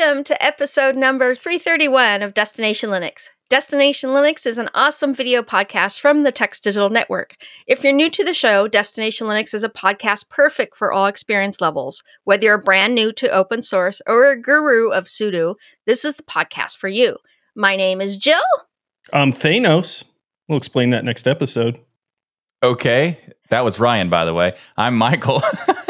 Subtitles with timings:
[0.00, 3.28] Welcome to episode number 331 of Destination Linux.
[3.50, 7.36] Destination Linux is an awesome video podcast from the Tux Digital Network.
[7.66, 11.60] If you're new to the show, Destination Linux is a podcast perfect for all experience
[11.60, 12.02] levels.
[12.24, 16.22] Whether you're brand new to open source or a guru of sudo, this is the
[16.22, 17.18] podcast for you.
[17.54, 18.40] My name is Jill.
[19.12, 20.04] I'm Thanos.
[20.48, 21.78] We'll explain that next episode.
[22.62, 23.18] Okay.
[23.50, 24.56] That was Ryan, by the way.
[24.78, 25.42] I'm Michael.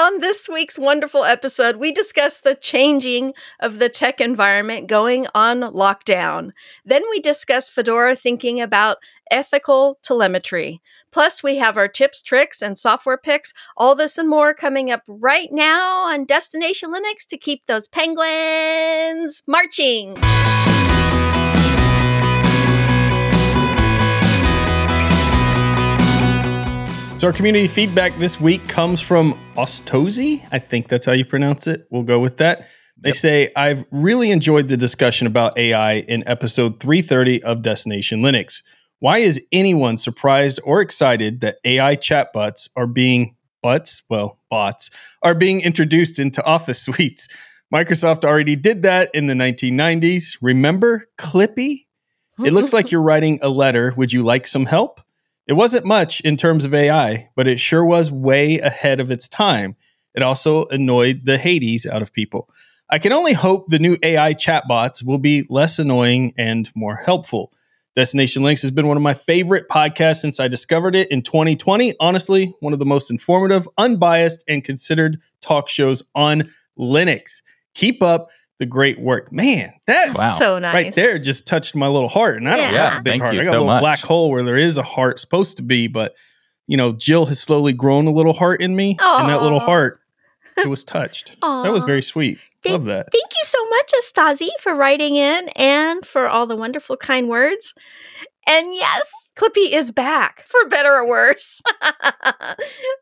[0.00, 5.60] On this week's wonderful episode, we discuss the changing of the tech environment going on
[5.60, 6.52] lockdown.
[6.86, 8.96] Then we discuss Fedora thinking about
[9.30, 10.80] ethical telemetry.
[11.12, 13.52] Plus, we have our tips, tricks, and software picks.
[13.76, 19.42] All this and more coming up right now on Destination Linux to keep those penguins
[19.46, 20.16] marching.
[27.20, 30.42] So our community feedback this week comes from Ostozi.
[30.52, 31.86] I think that's how you pronounce it.
[31.90, 32.66] We'll go with that.
[32.96, 33.16] They Yep.
[33.16, 38.62] say, I've really enjoyed the discussion about AI in episode 330 of Destination Linux.
[39.00, 44.88] Why is anyone surprised or excited that AI chatbots are being butts, well, bots,
[45.22, 47.28] are being introduced into office suites?
[47.70, 50.38] Microsoft already did that in the 1990s.
[50.40, 51.84] Remember Clippy?
[52.42, 53.92] It looks like you're writing a letter.
[53.98, 55.02] Would you like some help?
[55.50, 59.26] It wasn't much in terms of AI, but it sure was way ahead of its
[59.26, 59.74] time.
[60.14, 62.48] It also annoyed the Hades out of people.
[62.88, 67.52] I can only hope the new AI chatbots will be less annoying and more helpful.
[67.96, 71.94] Destination Linux has been one of my favorite podcasts since I discovered it in 2020.
[71.98, 76.48] Honestly, one of the most informative, unbiased, and considered talk shows on
[76.78, 77.42] Linux.
[77.74, 79.32] Keep up the great work.
[79.32, 80.36] Man, that Wow.
[80.38, 80.74] So nice.
[80.74, 82.36] right there just touched my little heart.
[82.36, 82.90] And I don't Yeah.
[82.90, 83.34] have a big Thank heart.
[83.34, 83.80] you I got so a little much.
[83.80, 86.14] black hole where there is a heart supposed to be, but
[86.68, 88.96] you know, Jill has slowly grown a little heart in me.
[89.02, 89.98] And that little heart,
[90.56, 91.36] it was touched.
[91.40, 92.38] That was very sweet.
[92.62, 93.08] Thank- Love that.
[93.10, 97.74] Thank you so much, Astasi, for writing in and for all the wonderful, kind words.
[98.46, 101.60] And yes, Clippy is back, for better or worse.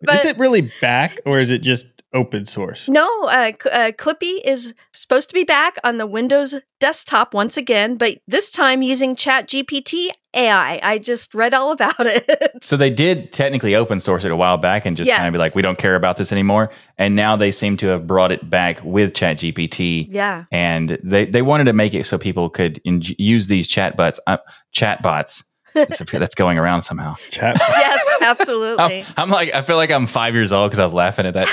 [0.03, 2.89] but is it really back or is it just open source?
[2.89, 7.97] no, uh, uh, Clippy is supposed to be back on the Windows desktop once again,
[7.97, 10.79] but this time using ChatGPT AI.
[10.83, 12.53] I just read all about it.
[12.63, 15.39] so they did technically open source it a while back and just kind of be
[15.39, 16.71] like, we don't care about this anymore.
[16.97, 20.07] And now they seem to have brought it back with ChatGPT.
[20.11, 20.45] yeah.
[20.53, 24.39] And they, they wanted to make it so people could in- use these chatbots, uh,
[24.75, 25.45] chatbots.
[25.75, 27.17] That's, that's going around somehow.
[27.31, 27.57] Chat.
[27.69, 29.05] Yes, I'm, absolutely.
[29.17, 31.49] I'm like, I feel like I'm five years old because I was laughing at that.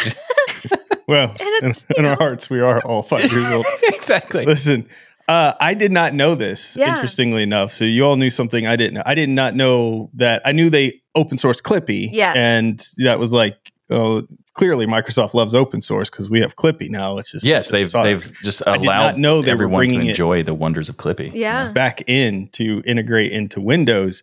[1.08, 3.66] Well, And in, it's, you in our hearts, we are all five years old.
[3.84, 4.46] exactly.
[4.46, 4.88] Listen,
[5.28, 6.76] uh, I did not know this.
[6.78, 6.92] Yeah.
[6.92, 8.96] Interestingly enough, so you all knew something I didn't.
[8.96, 9.04] know.
[9.06, 10.42] I did not know that.
[10.46, 12.10] I knew they open source Clippy.
[12.12, 16.90] Yeah, and that was like, oh, clearly Microsoft loves open source because we have Clippy
[16.90, 17.18] now.
[17.18, 20.00] It's just Yes, they've they've just I did not allowed know they were everyone to
[20.00, 21.32] enjoy the wonders of Clippy.
[21.34, 21.72] yeah.
[21.72, 24.22] back in to integrate into Windows,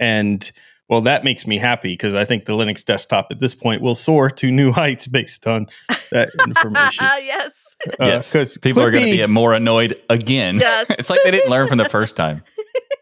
[0.00, 0.50] and
[0.88, 3.94] well, that makes me happy because I think the Linux desktop at this point will
[3.94, 5.66] soar to new heights based on
[6.10, 7.04] that information.
[7.22, 7.76] yes.
[8.00, 10.58] Uh, yes, because people are going to be more annoyed again.
[10.68, 10.86] Yes.
[10.90, 12.42] it's like they didn't learn from the first time.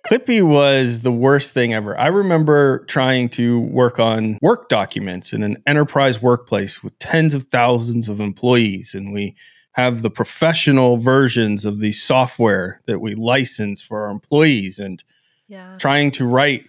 [0.09, 1.99] Clippy was the worst thing ever.
[1.99, 7.45] I remember trying to work on work documents in an enterprise workplace with tens of
[7.45, 9.35] thousands of employees, and we
[9.73, 15.03] have the professional versions of the software that we license for our employees, and
[15.49, 15.77] Yeah.
[15.79, 16.65] trying to write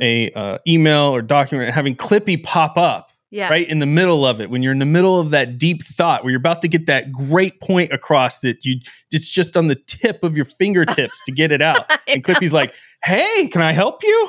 [0.00, 3.48] a uh, email or document, having Clippy pop up Yeah.
[3.48, 6.22] right in the middle of it when you're in the middle of that deep thought
[6.22, 8.76] where you're about to get that great point across that you
[9.10, 11.90] it's just on the tip of your fingertips to get it out.
[12.08, 14.28] And clippy's like hey can i help you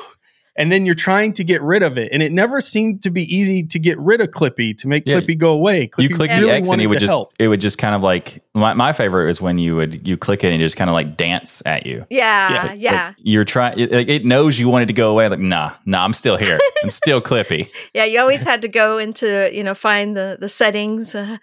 [0.56, 3.22] and then you're trying to get rid of it and it never seemed to be
[3.34, 5.16] easy to get rid of clippy to make Yeah.
[5.20, 7.32] clippy go away clippy you click really the X and wanted it would just help.
[7.38, 10.44] it would just kind of like my, my favorite is when you would you click
[10.44, 12.06] it and it just kind of like dance at you.
[12.10, 12.68] Yeah.
[12.68, 13.06] Like- Yeah.
[13.08, 13.78] like you're trying.
[13.78, 15.28] It, it knows you wanted to go away.
[15.28, 16.58] Like nah, nah, I'm still here.
[16.84, 17.68] I'm still Clippy.
[17.94, 21.38] Yeah, you always had to go into, you know, find the the settings uh,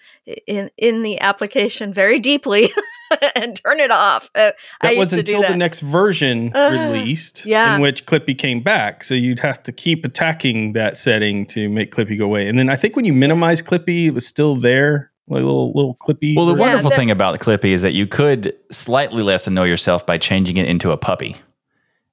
[0.48, 2.72] in in the application very deeply
[3.36, 4.30] and turn it off.
[4.36, 4.52] Uh,
[4.82, 7.76] that used was to do until the next version Uh, released yeah.
[7.76, 9.04] in which clippy came back.
[9.04, 12.48] So you'd have to keep attacking that setting to make clippy go away.
[12.48, 15.96] And then i think when you minimize clippy it was still there like little little
[15.96, 19.48] clippy Well, the Yeah, wonderful that- thing about Clippy is that you could slightly less
[19.48, 21.36] annoy yourself by changing it into a puppy,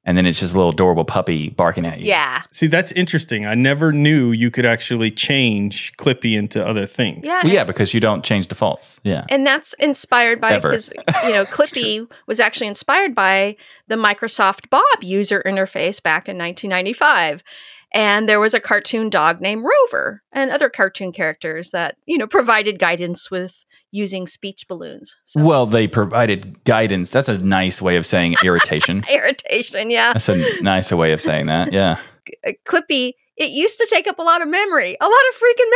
[0.08, 2.06] and then it's just a little adorable puppy barking at you.
[2.06, 2.40] Yeah.
[2.50, 3.44] See, that's interesting.
[3.44, 7.26] I never knew you could actually change Clippy into other things.
[7.26, 7.42] Yeah.
[7.44, 9.00] Well, yeah, because you don't change defaults.
[9.04, 9.26] Yeah.
[9.28, 10.70] And that's inspired by Ever.
[10.70, 10.90] because
[11.24, 13.54] you know Clippy was actually inspired by
[13.88, 17.44] the Microsoft Bob user interface back in 1995.
[17.92, 22.26] And there was a cartoon dog named Rover and other cartoon characters that, you know,
[22.26, 25.16] provided guidance with using speech balloons.
[25.24, 25.42] So.
[25.42, 27.10] Well, they provided guidance.
[27.10, 29.04] That's a nice way of saying irritation.
[29.10, 30.12] irritation, yeah.
[30.12, 31.72] That's a nicer way of saying that.
[31.72, 31.98] Yeah.
[32.66, 35.70] Clippy it used to take up a lot of memory, a lot of freaking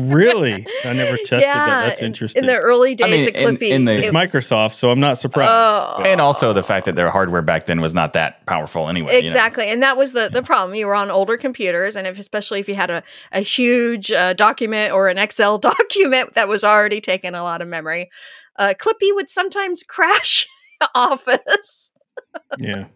[0.00, 0.14] memory.
[0.14, 0.66] really?
[0.84, 1.86] I never tested yeah, that.
[1.86, 2.42] That's interesting.
[2.42, 3.68] In the early days I mean, of Clippy.
[3.68, 5.50] In, in the, it's it was, Microsoft, so I'm not surprised.
[5.52, 6.02] Oh.
[6.04, 9.20] And also the fact that their hardware back then was not that powerful anyway.
[9.22, 9.64] Exactly.
[9.64, 9.72] You know?
[9.74, 10.74] And that was the, the problem.
[10.74, 13.02] You were on older computers, and if, especially if you had a,
[13.32, 17.68] a huge uh, document or an Excel document that was already taking a lot of
[17.68, 18.08] memory,
[18.58, 20.46] uh, Clippy would sometimes crash
[20.94, 21.90] Office.
[22.58, 22.86] yeah.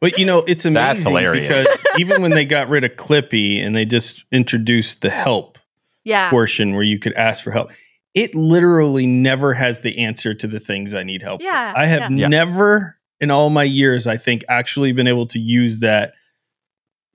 [0.00, 3.84] But you know, it's amazing because even when they got rid of Clippy and they
[3.84, 5.58] just introduced the help
[6.04, 6.30] yeah.
[6.30, 7.72] portion where you could ask for help,
[8.14, 11.42] it literally never has the answer to the things I need help.
[11.42, 11.76] Yeah, with.
[11.76, 12.28] I have yeah.
[12.28, 16.14] never in all my years, I think, actually been able to use that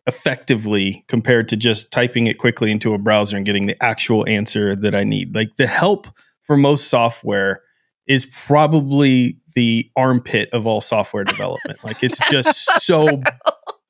[0.05, 4.75] effectively compared to just typing it quickly into a browser and getting the actual answer
[4.75, 5.33] that I need.
[5.33, 6.07] Like the help
[6.41, 7.61] for most software
[8.07, 11.83] is probably the armpit of all software development.
[11.83, 13.17] Like it's just so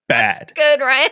[0.07, 0.39] bad.
[0.39, 1.11] That's good, right?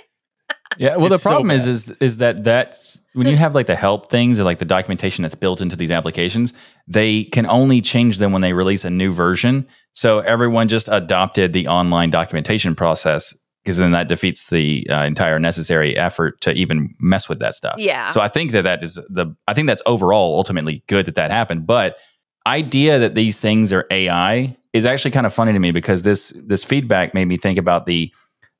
[0.78, 0.96] yeah.
[0.96, 3.76] Well, it's the problem so is, is, is that that's when you have like the
[3.76, 6.54] help things or like the documentation that's built into these applications,
[6.88, 9.68] they can only change them when they release a new version.
[9.94, 15.40] So everyone just adopted the online documentation process because then that defeats the uh, entire
[15.40, 17.76] necessary effort to even mess with that stuff.
[17.78, 18.10] Yeah.
[18.12, 21.32] So I think that that is the I think that's overall ultimately good that that
[21.32, 21.98] happened, but
[22.46, 26.30] idea that these things are AI is actually kind of funny to me because this
[26.36, 28.14] this feedback made me think about the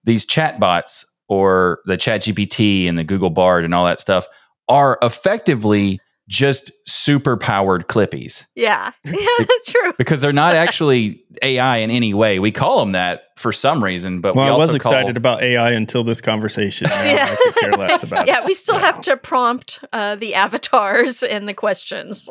[0.04, 4.28] these chatbots or the ChatGPT and the Google Bard and all that stuff
[4.68, 8.46] are effectively just super powered clippies.
[8.56, 8.92] Yeah.
[9.06, 9.94] Yeah, that's true.
[9.98, 12.40] because they're not actually AI in any way.
[12.40, 15.72] We call them that for some reason, but well, we I was excited about AI
[15.72, 16.88] until this conversation.
[16.90, 17.36] yeah.
[18.26, 18.86] yeah, we still yeah.
[18.86, 22.30] have to prompt uh, the avatars and the questions.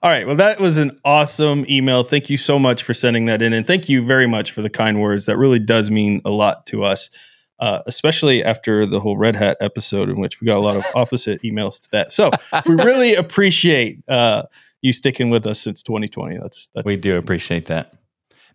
[0.00, 0.26] All right.
[0.26, 2.04] Well, that was an awesome email.
[2.04, 3.52] Thank you so much for sending that in.
[3.52, 5.26] And thank you very much for the kind words.
[5.26, 7.10] That really does mean a lot to us,
[7.58, 10.84] uh, especially after the whole Red Hat episode, in which we got a lot of
[10.94, 12.12] opposite emails to that.
[12.12, 12.30] So
[12.64, 14.44] we really appreciate uh,
[14.82, 16.38] you sticking with us since 2020.
[16.38, 17.94] That's, that's We do appreciate that.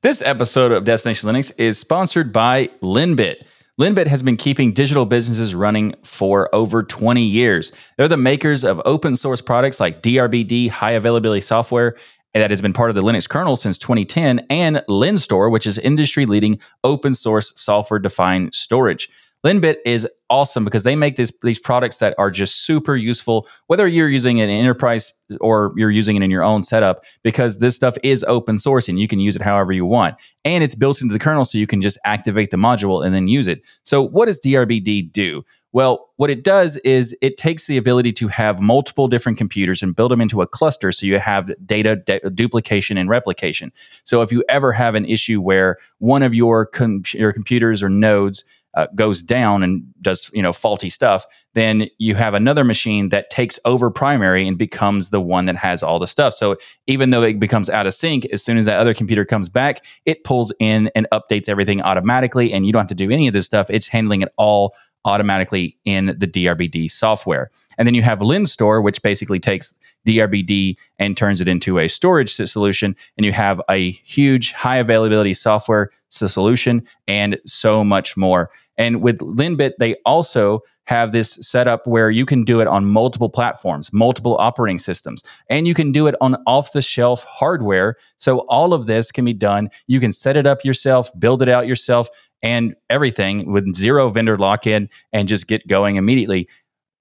[0.02, 3.46] This episode of Destination Linux is sponsored by Linbit.
[3.82, 7.72] Linbit has been keeping digital businesses running for over 20 years.
[7.98, 11.96] They're the makers of open source products like DRBD high availability software
[12.36, 16.28] that has been part of the Linux kernel since 2010 and LINSTOR, which is industry
[16.28, 19.10] leading open source software defined storage.
[19.46, 23.88] Linbit is awesome because they make this, these products that are just super useful, whether
[23.88, 27.60] you're using it in an enterprise or you're using it in your own setup, because
[27.60, 30.16] this stuff is open source and you can use it however you want.
[30.46, 33.28] And it's built into the kernel so you can just activate the module and then
[33.28, 33.64] use it.
[33.84, 35.44] So, what does DRBD do?
[35.74, 39.96] Well, what it does is it takes the ability to have multiple different computers and
[39.96, 43.72] build them into a cluster so you have data de- duplication and replication.
[44.04, 47.90] So if you ever have an issue where one of your, com- your computers or
[47.90, 48.44] nodes
[48.76, 53.30] uh, goes down and does you know faulty stuff, then you have another machine that
[53.30, 56.34] takes over primary and becomes the one that has all the stuff.
[56.34, 59.50] So even though it becomes out of sync, as soon as that other computer comes
[59.50, 63.28] back, it pulls in and updates everything automatically, and you don't have to do any
[63.28, 63.70] of this stuff.
[63.70, 64.74] It's handling it all
[65.06, 67.50] automatically in the DRBD software.
[67.78, 69.74] And then you have LINSTOR, which basically takes
[70.08, 72.96] DRBD and turns it into a storage solution.
[73.18, 78.50] And you have a huge high availability software solution and so much more.
[78.78, 83.30] And with Linbit, they also have this setup where you can do it on multiple
[83.30, 87.96] platforms, multiple operating systems, and you can do it on off the shelf hardware.
[88.18, 89.70] So all of this can be done.
[89.88, 92.10] You can set it up yourself, build it out yourself,
[92.42, 96.50] and everything with zero vendor lock in and just get going immediately.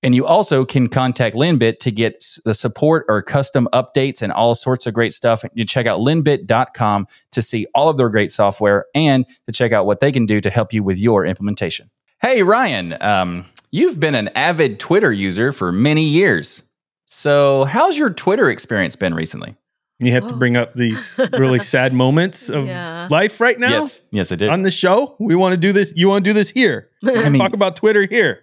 [0.03, 4.55] And you also can contact Linbit to get the support or custom updates and all
[4.57, 5.45] sorts of great stuff.
[5.55, 9.87] You check out linbit.com to see all of their great software and to check out
[9.87, 11.89] what they can do to help you with your implementation.
[12.21, 16.65] Hey, Ryan, um, you've been an avid Twitter user for many years.
[17.07, 19.55] So, how's your Twitter experience been recently?
[20.01, 20.29] You have oh.
[20.29, 23.07] to bring up these really sad moments of yeah.
[23.11, 23.83] life right now.
[23.83, 24.49] Yes, yes, I did.
[24.49, 25.93] On the show, we want to do this.
[25.95, 26.89] You want to do this here.
[27.05, 28.41] I mean, talk about Twitter here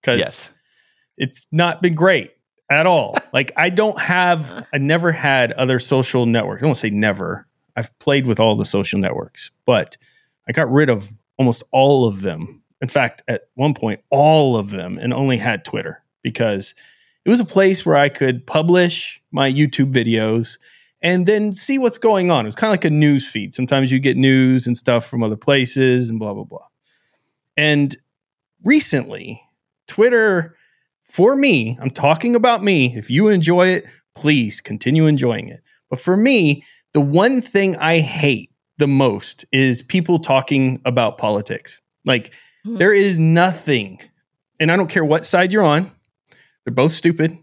[0.00, 0.53] because yes
[1.16, 2.32] it's not been great
[2.70, 3.16] at all.
[3.32, 6.62] like I don't have, I never had other social networks.
[6.62, 7.46] I don't say never.
[7.76, 9.96] I've played with all the social networks, but
[10.48, 12.62] I got rid of almost all of them.
[12.80, 16.74] In fact, at one point, all of them, and only had Twitter because
[17.24, 20.58] it was a place where I could publish my YouTube videos
[21.00, 22.44] and then see what's going on.
[22.44, 23.54] It was kind of like a news feed.
[23.54, 26.66] Sometimes you get news and stuff from other places and blah, blah, blah.
[27.56, 27.96] And
[28.62, 29.40] recently,
[29.86, 30.56] Twitter,
[31.04, 32.94] for me, I'm talking about me.
[32.96, 35.60] If you enjoy it, please continue enjoying it.
[35.90, 41.80] But for me, the one thing I hate the most is people talking about politics.
[42.04, 42.32] Like,
[42.64, 42.78] Hmm.
[42.78, 44.00] there is nothing,
[44.58, 45.90] and I don't care what side you're on,
[46.64, 47.36] they're both stupid,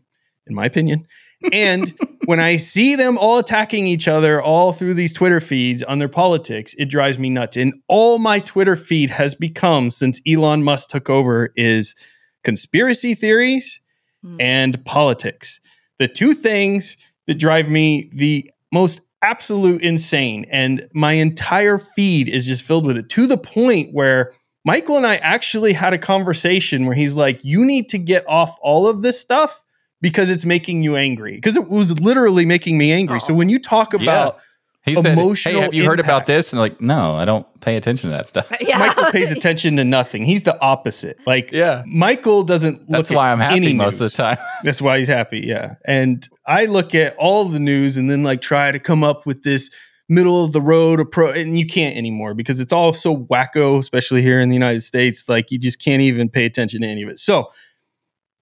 [0.47, 1.05] in my opinion.
[1.53, 1.93] And
[2.25, 6.09] when I see them all attacking each other all through these Twitter feeds on their
[6.09, 7.55] politics, it drives me nuts.
[7.55, 11.93] And all my Twitter feed has become since Elon Musk took over is
[12.43, 13.79] conspiracy theories
[14.23, 14.37] Hmm.
[14.39, 15.59] and politics.
[15.97, 16.95] The two things
[17.25, 20.45] that drive me the most absolute insane.
[20.51, 24.31] And my entire feed is just filled with it to the point where
[24.63, 28.55] Michael and I actually had a conversation where he's like, You need to get off
[28.61, 29.63] all of this stuff
[30.01, 31.33] because it's making you angry.
[31.35, 33.19] Because it was literally making me angry.
[33.19, 34.37] So when you talk about
[34.83, 37.75] He said, Emotional "Hey, have you heard about this?" And like, no, I don't pay
[37.75, 38.51] attention to that stuff.
[38.61, 38.79] yeah.
[38.79, 41.19] Michael pays attention to nothing, he's the opposite.
[41.27, 44.01] Like, Yeah, Michael doesn't look that's at why I'm happy any most news.
[44.01, 44.37] of the time.
[44.63, 45.41] That's why he's happy.
[45.41, 45.75] Yeah.
[45.85, 49.43] And I look at all the news and then like try to come up with
[49.43, 49.69] this
[50.09, 51.37] middle of the road approach.
[51.37, 55.29] And you can't anymore because it's all so wacko, especially here in the United States.
[55.29, 57.19] Like you just can't even pay attention to any of it.
[57.19, 57.51] So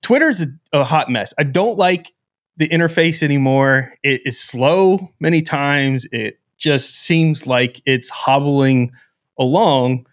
[0.02, 1.34] Twitter's a, a hot mess.
[1.38, 2.14] I don't like
[2.60, 3.94] the interface anymore.
[4.04, 6.06] It is slow many times.
[6.12, 8.92] It just seems like it's hobbling
[9.40, 10.06] along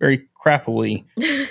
[0.00, 1.04] very crappily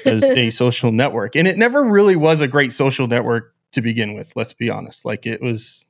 [0.06, 1.36] as a social network.
[1.36, 5.06] And it never really was a great social network to begin with, let's be honest.
[5.06, 5.86] Like it was,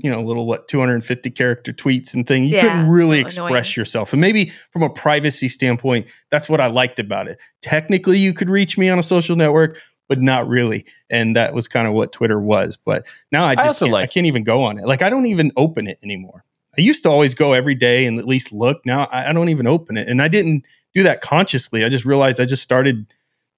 [0.00, 2.48] you know, little what 250 character tweets and things.
[2.50, 3.64] You Yeah, couldn't really express annoying.
[3.76, 4.12] yourself.
[4.12, 7.42] And maybe from a privacy standpoint, that's what I liked about it.
[7.62, 10.84] Technically, you could reach me on a social network, but not really.
[11.10, 12.76] And that was kind of what Twitter was.
[12.76, 14.86] But now I just also can't, I can't even go on it.
[14.86, 16.44] Like I don't even open it anymore.
[16.76, 18.84] I used to always go every day and at least look.
[18.86, 20.08] Now I, I don't even open it.
[20.08, 21.84] And I didn't do that consciously.
[21.84, 23.06] I just realized I just started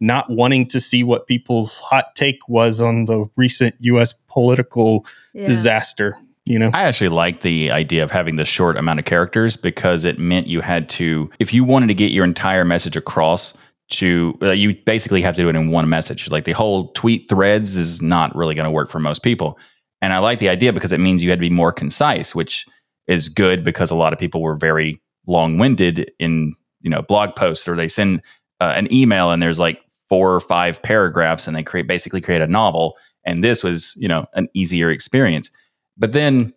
[0.01, 5.05] not wanting to see what people's hot take was on the recent US political
[5.35, 5.47] Yeah.
[5.47, 6.17] disaster,
[6.47, 6.71] you know?
[6.73, 10.49] I actually like the idea of having the short amount of characters because it meant
[10.49, 13.53] you had to, if you wanted to get your entire message across,
[13.91, 16.31] to uh, you basically have to do it in one message.
[16.31, 19.59] Like the whole tweet threads is not really going to work for most people.
[20.01, 22.67] And I like the idea because it means you had to be more concise, which
[23.07, 27.37] is good because a lot of people were very long winded in you know blog
[27.37, 28.23] posts or they send
[28.61, 32.43] uh, an email and there's like four or five paragraphs and they create basically create
[32.43, 32.97] a novel.
[33.25, 35.51] And this was you know an easier experience.
[35.99, 36.55] But then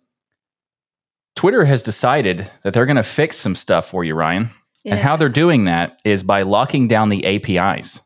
[1.34, 4.50] Twitter has decided that they're going to fix some stuff for you, Ryan.
[4.84, 8.02] And how they're doing that is by locking down the APIs.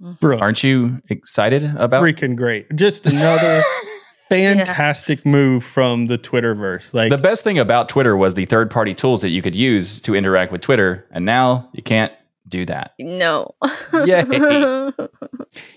[0.00, 0.12] Mm-hmm.
[0.20, 2.02] Bro, Aren't you excited about?
[2.02, 2.74] freaking great.
[2.74, 3.62] Just another
[4.28, 6.94] fantastic move from the Twitterverse.
[6.94, 10.00] Like The best thing about Twitter was the third party tools that you could use
[10.02, 11.06] to interact with Twitter.
[11.10, 12.12] And now you can't
[12.48, 12.92] do that.
[12.98, 13.54] no.
[13.92, 14.24] Yay.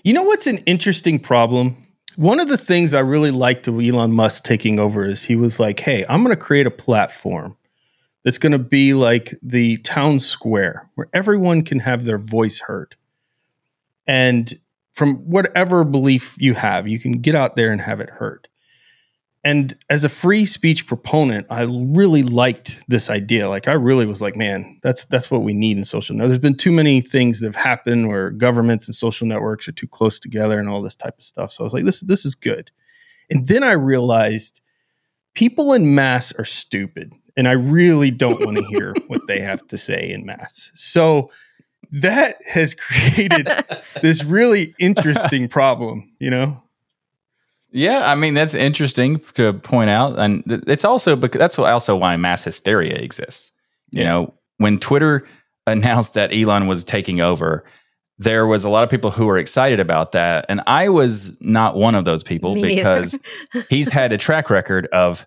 [0.04, 1.76] You know what's an interesting problem?
[2.16, 5.58] One of the things I really liked of Elon Musk taking over is he was
[5.58, 7.56] like, hey, I'm going to create a platform
[8.24, 12.96] that's going to be like the town square where everyone can have their voice heard.
[14.06, 14.52] And
[14.92, 18.48] from whatever belief you have, you can get out there and have it heard.
[19.46, 23.46] And as a free speech proponent, I really liked this idea.
[23.46, 26.30] Like I really was like, man, that's that's what we need in social networks.
[26.30, 29.86] There's been too many things that have happened where governments and social networks are too
[29.86, 31.52] close together and all this type of stuff.
[31.52, 32.70] So I was like, this this is good.
[33.28, 34.62] And then I realized
[35.34, 37.12] people in mass are stupid.
[37.36, 40.70] And I really don't want to hear what they have to say in mass.
[40.74, 41.30] So
[41.90, 43.48] that has created
[44.02, 46.60] this really interesting problem, you know?
[47.76, 52.16] Yeah, I mean that's interesting to point out, and it's also because that's also why
[52.16, 53.50] mass hysteria exists.
[53.90, 54.08] You Yeah.
[54.08, 55.26] know, when Twitter
[55.66, 57.64] announced that Elon was taking over,
[58.16, 61.74] there was a lot of people who were excited about that, and I was not
[61.76, 63.18] one of those people Me because
[63.68, 65.26] he's had a track record of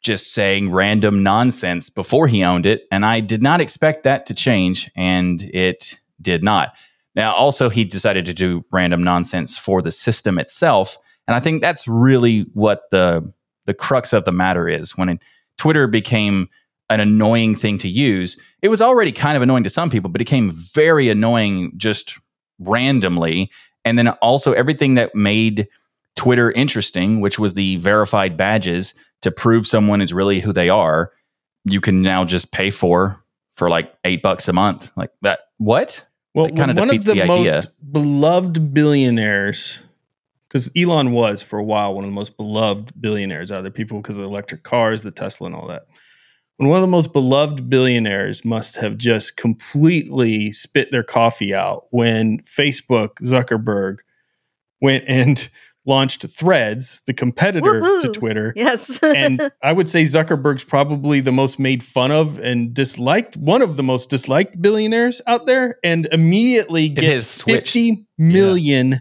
[0.00, 4.34] just saying random nonsense before he owned it, and I did not expect that to
[4.34, 6.76] change, and it did not.
[7.14, 10.98] Now, also, he decided to do random nonsense for the system itself.
[11.26, 13.32] And I think that's really what the
[13.66, 14.96] the crux of the matter is.
[14.96, 15.20] When
[15.58, 16.48] Twitter became
[16.88, 20.22] an annoying thing to use, it was already kind of annoying to some people, but
[20.22, 22.16] it became very annoying just
[22.58, 23.50] randomly.
[23.84, 25.68] And then also everything that made
[26.16, 31.12] Twitter interesting, which was the verified badges to prove someone is really who they are,
[31.64, 33.22] you can now just pay for
[33.54, 34.92] for like eight bucks a month.
[34.96, 35.40] Like that.
[35.58, 36.06] What?
[36.34, 39.82] Well, kinda one of the, the most beloved billionaires,
[40.48, 44.00] because Elon was for a while one of the most beloved billionaires out there, people
[44.00, 45.86] because of electric cars, the Tesla, and all that.
[46.58, 51.86] when one of the most beloved billionaires must have just completely spit their coffee out
[51.90, 53.98] when Facebook, Zuckerberg,
[54.80, 55.48] went and
[55.88, 58.02] launched Threads, the competitor Woohoo.
[58.02, 58.52] to Twitter.
[58.54, 59.02] Yes.
[59.02, 63.76] and I would say Zuckerberg's probably the most made fun of and disliked, one of
[63.76, 67.72] the most disliked billionaires out there, and immediately gets switched.
[67.72, 69.00] 50 million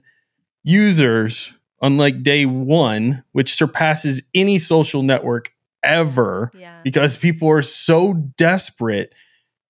[0.64, 5.52] users on like day one, which surpasses any social network
[5.84, 6.82] ever yeah.
[6.84, 9.14] because people are so desperate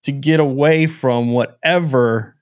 [0.03, 2.35] to get away from whatever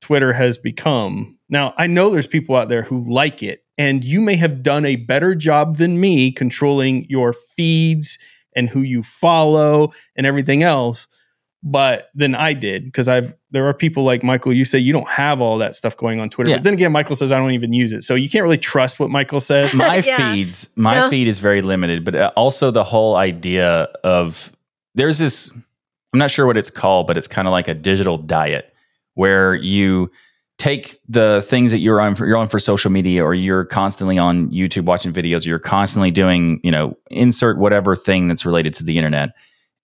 [0.00, 1.38] Twitter has become.
[1.48, 4.84] Now, I know there's people out there who like it, and you may have done
[4.86, 8.18] a better job than me controlling your feeds
[8.56, 11.08] and who you follow and everything else
[11.66, 15.08] but than I did because I've there are people like Michael you say you don't
[15.08, 16.58] have all that stuff going on Twitter Yeah.
[16.58, 19.00] but then again Michael says I don't even use it so you can't really trust
[19.00, 20.34] what Michael says my Yeah.
[20.34, 21.08] feeds my No.
[21.08, 24.52] feed is very limited but uh, also the whole idea of
[24.94, 25.50] there's this
[26.12, 28.72] i'm not sure what it's called but it's kind of like a digital diet
[29.14, 30.10] where you
[30.58, 34.18] take the things that you're on for you're on for social media or you're constantly
[34.18, 38.72] on youtube watching videos or you're constantly doing you know insert whatever thing that's related
[38.72, 39.30] to the internet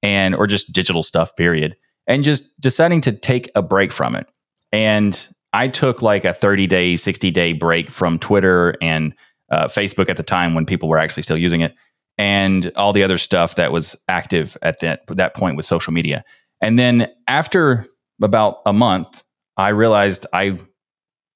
[0.03, 4.29] and or just digital stuff period and just deciding to take a break from it
[4.71, 9.15] and i took like a 30 day 60 day break from twitter and
[9.51, 11.75] uh, Facebook at the time when people were actually still using it,
[12.19, 16.25] and all the other stuff that was active at that that point with social media.
[16.61, 17.87] And then after
[18.23, 19.25] about a month,
[19.61, 20.59] I realized I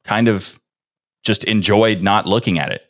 [0.04, 0.60] kind of
[1.24, 2.84] just enjoyed not looking at it,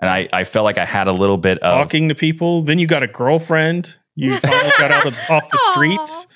[0.00, 2.62] and I, I felt like I had a little bit of talking to people.
[2.62, 3.96] Then you got a girlfriend.
[4.16, 6.26] You finally got out of off the streets.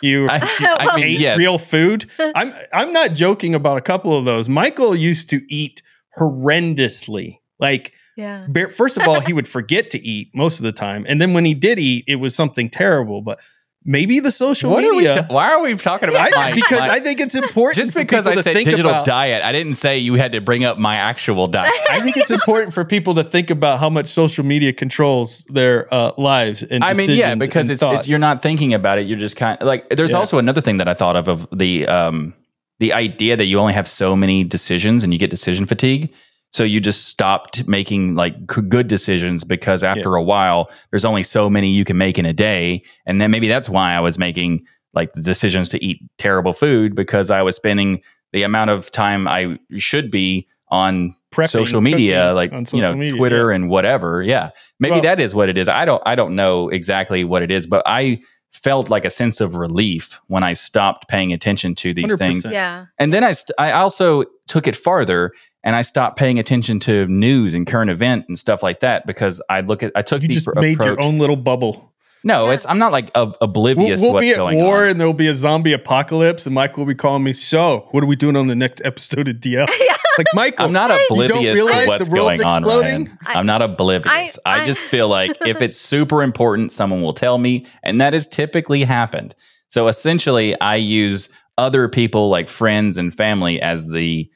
[0.00, 1.38] You I, I mean, ate yes.
[1.38, 2.06] real food.
[2.18, 4.48] I'm I'm not joking about a couple of those.
[4.48, 5.82] Michael used to eat
[6.18, 7.38] horrendously.
[7.58, 8.46] Like yeah.
[8.70, 11.44] First of all, he would forget to eat most of the time, and then when
[11.44, 13.22] he did eat, it was something terrible.
[13.22, 13.40] But
[13.84, 15.24] maybe the social What are we media.
[15.28, 17.76] why are we talking about I- my, because my- I think it's important.
[17.76, 20.64] just because I said think digital about, diet, I didn't say you had to bring
[20.64, 21.72] up my actual diet.
[21.90, 25.92] I think it's important for people to think about how much social media controls their
[25.92, 26.82] uh, lives and.
[26.84, 29.06] I mean, yeah, because it's, it's you're not thinking about it.
[29.06, 29.88] You're just kind of like.
[29.90, 30.18] There's Yeah.
[30.18, 32.34] also another thing that I thought of of the um
[32.80, 36.12] the idea that you only have so many decisions and you get decision fatigue.
[36.50, 41.50] So you just stopped making like good decisions because after a while, there's only so
[41.50, 44.66] many you can make in a day, and then maybe that's why I was making
[44.94, 48.00] like the decisions to eat terrible food because I was spending
[48.32, 52.94] the amount of time I should be on Prepping, social media, like on you know,
[52.94, 54.22] media, Twitter and whatever.
[54.22, 55.68] Yeah, maybe Well- that is what it is.
[55.68, 59.40] I don't, I don't know exactly what it is, but I felt like a sense
[59.40, 62.18] of relief when I stopped paying attention to these 100%.
[62.18, 62.48] things.
[62.50, 62.86] Yeah.
[62.98, 65.32] And then I, st- I also took it farther
[65.68, 69.42] and I stopped paying attention to news and current event and stuff like that because
[69.50, 71.92] I look at, I took You the just appro- made your own little bubble.
[72.24, 72.54] No, Yeah.
[72.54, 74.88] it's I'm not like ob- We'll, oblivious we'll to what's be at going war on.
[74.88, 77.32] and there'll be a zombie apocalypse, and Michael will be calling me.
[77.34, 79.68] So, what are we doing on the next episode of DL?
[80.18, 80.96] Like, Michael, I'm not Hey.
[81.10, 83.04] you don't oblivious to what's the world's going on, exploding?
[83.04, 83.18] Ryan.
[83.38, 84.36] I'm not oblivious.
[84.44, 88.14] I, I- just feel like if it's super important, someone will tell me, and that
[88.14, 89.36] has typically happened.
[89.68, 94.28] So essentially, I use other people like friends and family as the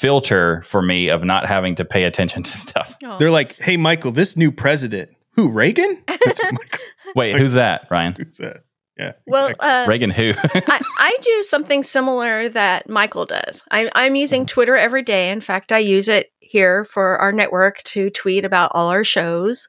[0.00, 2.96] filter for me of not having to pay attention to stuff.
[3.04, 3.18] Oh.
[3.18, 6.02] They're like, "Hey, Michael, this new president, who Reagan?
[6.08, 6.80] That's what Michael
[7.14, 8.32] Wait, who's that, Ryan?
[8.32, 8.60] said.
[8.98, 9.12] Yeah.
[9.26, 9.68] well, exactly.
[9.68, 10.32] uh, Reagan who?
[10.36, 13.62] I, I do something similar that Michael does.
[13.70, 15.30] I, I'm using Twitter every day.
[15.30, 19.68] In fact, I use it here for our network to tweet about all our shows,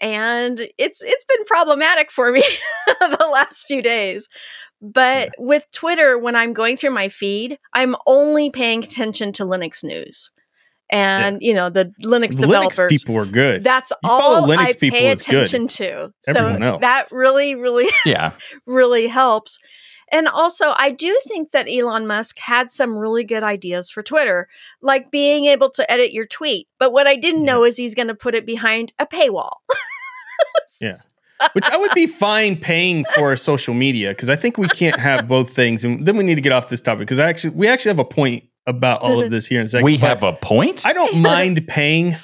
[0.00, 2.42] and it's it's been problematic for me
[3.00, 4.28] the last few days.
[4.84, 9.82] But with Twitter, when I'm going through my feed, I'm only paying attention to Linux
[9.82, 10.30] news,
[10.90, 12.78] and you know the Linux developers.
[12.78, 13.64] Linux people are good.
[13.64, 16.12] That's You all Linux I people, pay attention to.
[16.28, 16.80] Everyone so else.
[16.82, 18.32] that really, really yeah,
[18.66, 19.58] really helps.
[20.12, 24.48] And also, I do think that Elon Musk had some really good ideas for Twitter,
[24.82, 26.68] like being able to edit your tweet.
[26.78, 29.56] But what I didn't know is he's going to put it behind a paywall.
[30.80, 30.94] Yeah.
[31.52, 35.26] Which I would be fine paying for social media because I think we can't have
[35.28, 35.84] both things.
[35.84, 37.98] And then we need to get off this topic because I actually we actually have
[37.98, 39.84] a point about all of this here in a second.
[39.84, 40.86] we have a point.
[40.86, 42.14] I don't mind paying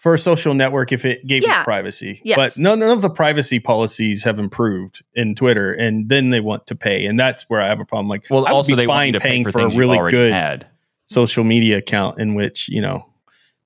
[0.00, 1.60] for a social network if it gave Yeah.
[1.60, 2.20] me privacy.
[2.24, 2.36] Yes.
[2.36, 6.66] But none, none of the privacy policies have improved in Twitter, and then they want
[6.66, 8.08] to pay, and that's where I have a problem.
[8.08, 9.60] Like, well, I would also be they want you fine to pay paying for, for
[9.60, 10.66] a really good had.
[11.06, 13.08] social media account in which you know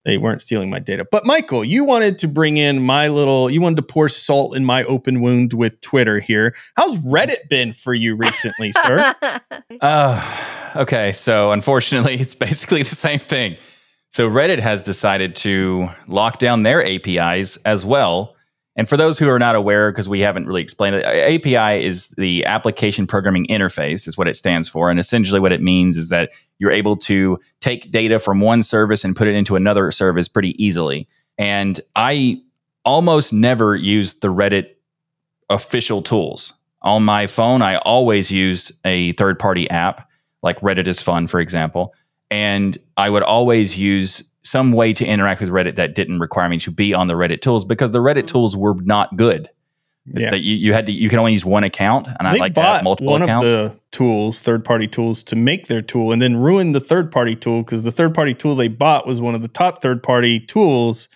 [0.04, 1.06] they weren't stealing my data.
[1.10, 4.64] But Michael, you wanted to bring in my little, you wanted to pour salt in
[4.64, 6.54] my open wound with Twitter here.
[6.76, 9.14] How's Reddit been for you recently, sir?
[9.80, 13.56] Uh, okay, so unfortunately, it's basically the same thing.
[14.10, 18.34] So Reddit has decided to lock down their APIs as well,
[18.78, 22.10] And for those who are not aware, because we haven't really explained it, API is
[22.10, 24.88] the application programming interface, is what it stands for.
[24.88, 29.04] And essentially, what it means is that you're able to take data from one service
[29.04, 31.08] and put it into another service pretty easily.
[31.36, 32.40] And I
[32.84, 34.68] almost never use the Reddit
[35.50, 36.52] official tools.
[36.82, 40.08] On my phone, I always used a third party app
[40.44, 41.94] like Reddit is Fun, for example.
[42.30, 46.58] And I would always use some way to interact with Reddit that didn't require me
[46.58, 48.26] to be on the Reddit tools because the Reddit hmm.
[48.26, 49.50] tools were not good.
[50.14, 50.30] Yeah.
[50.30, 52.54] That you, you had to you can only use one account, and I they like
[52.54, 53.46] to have bought multiple one accounts.
[53.46, 57.12] of the tools, third party tools, to make their tool and then ruined the third
[57.12, 60.02] party tool because the third party tool they bought was one of the top third
[60.02, 61.08] party tools.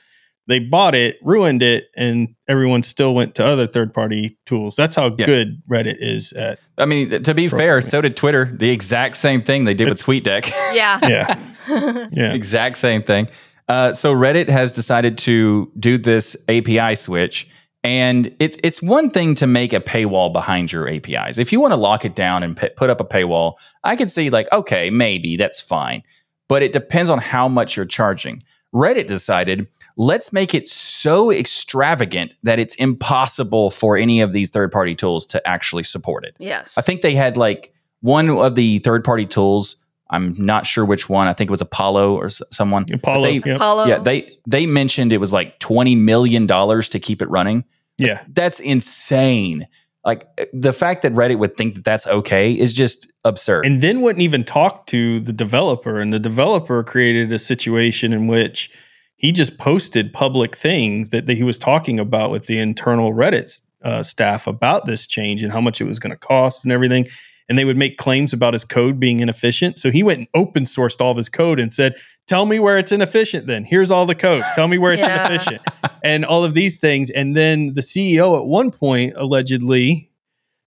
[0.49, 4.75] They bought it, ruined it, and everyone still went to other third party tools.
[4.75, 5.25] That's how Yeah.
[5.25, 6.59] good Reddit is at.
[6.77, 8.51] I mean, to be fair, so did Twitter.
[8.53, 10.53] The exact same thing they did with It's- TweetDeck.
[10.75, 10.99] Yeah.
[11.09, 11.37] Yeah.
[12.12, 12.33] yeah.
[12.33, 13.29] exact same thing.
[13.68, 17.48] Uh, so Reddit has decided to do this API switch,
[17.85, 21.38] and it's it's one thing to make a paywall behind your APIs.
[21.38, 24.09] If you want to lock it down and p- put up a paywall, I can
[24.09, 26.03] see like okay, maybe that's fine,
[26.48, 28.42] but it depends on how much you're charging.
[28.75, 34.72] Reddit decided let's make it so extravagant that it's impossible for any of these third
[34.72, 36.35] party tools to actually support it.
[36.38, 36.79] Yes.
[36.79, 39.77] I think they had like one of the third party tools.
[40.12, 41.27] I'm not sure which one.
[41.27, 42.85] I think it was Apollo or s- someone.
[42.92, 43.22] Apollo.
[43.22, 43.57] They, yep.
[43.57, 43.87] Apollo.
[43.87, 47.64] Yeah, they they mentioned it was like 20 million dollars to keep it running.
[47.98, 48.22] yeah.
[48.29, 49.66] That's insane.
[50.05, 53.64] Like the fact that Reddit would think that that's okay is just absurd.
[53.66, 58.27] and then wouldn't even talk to the developer and the developer created a situation in
[58.27, 58.68] which
[59.16, 63.62] he just posted public things that, that he was talking about with the internal reddit
[63.85, 67.05] uh, staff about this change and how much it was going to cost and everything
[67.53, 69.79] and they would make claims about his code being inefficient.
[69.79, 72.79] So he went and open sourced all of his code and said tell me where
[72.79, 73.67] it's inefficient then.
[73.67, 74.43] Here's all the code.
[74.55, 75.27] Tell me where it's Yeah.
[75.27, 75.61] inefficient.
[76.03, 77.11] And all of these things.
[77.11, 80.11] And then the ceo at one point allegedly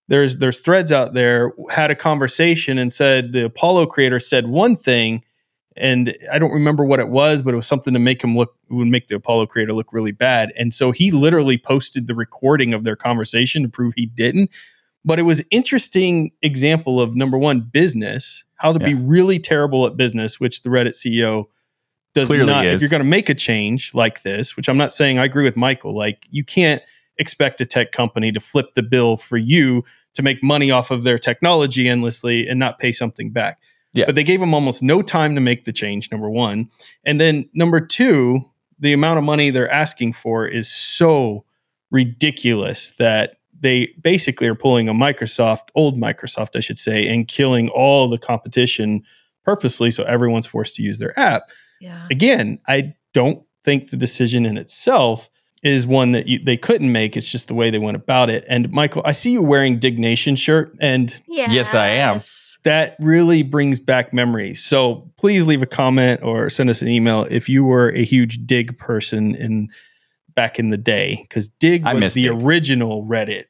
[0.10, 4.76] there's there's threads out there had a conversation and said the Apollo creator said one
[4.76, 5.24] thing
[5.76, 8.54] and I don't remember what it was but it was something to make him look
[8.70, 10.54] would make the Apollo creator look really bad.
[10.56, 14.52] And so he literally posted the recording of their conversation to prove he didn't
[15.06, 19.96] but it was interesting example of number one business how to be really terrible at
[19.96, 21.46] business which the Reddit CEO
[22.14, 24.92] does Clearly not if you're going to make a change like this which I'm not
[24.92, 26.82] saying I agree with Michael like you can't
[27.18, 31.04] expect a tech company to flip the bill for you to make money off of
[31.04, 33.60] their technology endlessly and not pay something back.
[33.94, 34.06] Yeah.
[34.06, 36.70] But they gave them almost no time to make the change, number one.
[37.06, 41.46] And then number two, the amount of money they're asking for is so
[41.92, 47.70] ridiculous that they basically are pulling a Microsoft, old Microsoft, I should say, and killing
[47.70, 49.04] all the competition
[49.44, 52.08] purposely so everyone's forced to use their app yeah.
[52.10, 55.30] again, I don't think the decision in itself
[55.64, 57.18] is one that you, they couldn't make.
[57.18, 58.46] It's just the way they went about it.
[58.48, 61.16] And Michael, I see you wearing Diggnation shirt, and
[61.52, 62.20] Yes, I am.
[62.64, 64.64] That really brings back memories.
[64.64, 68.46] So please leave a comment or send us an email if you were a huge
[68.46, 69.70] Digg person in
[70.36, 72.32] back in the day, because Digg was the Digg.
[72.44, 73.46] original Reddit.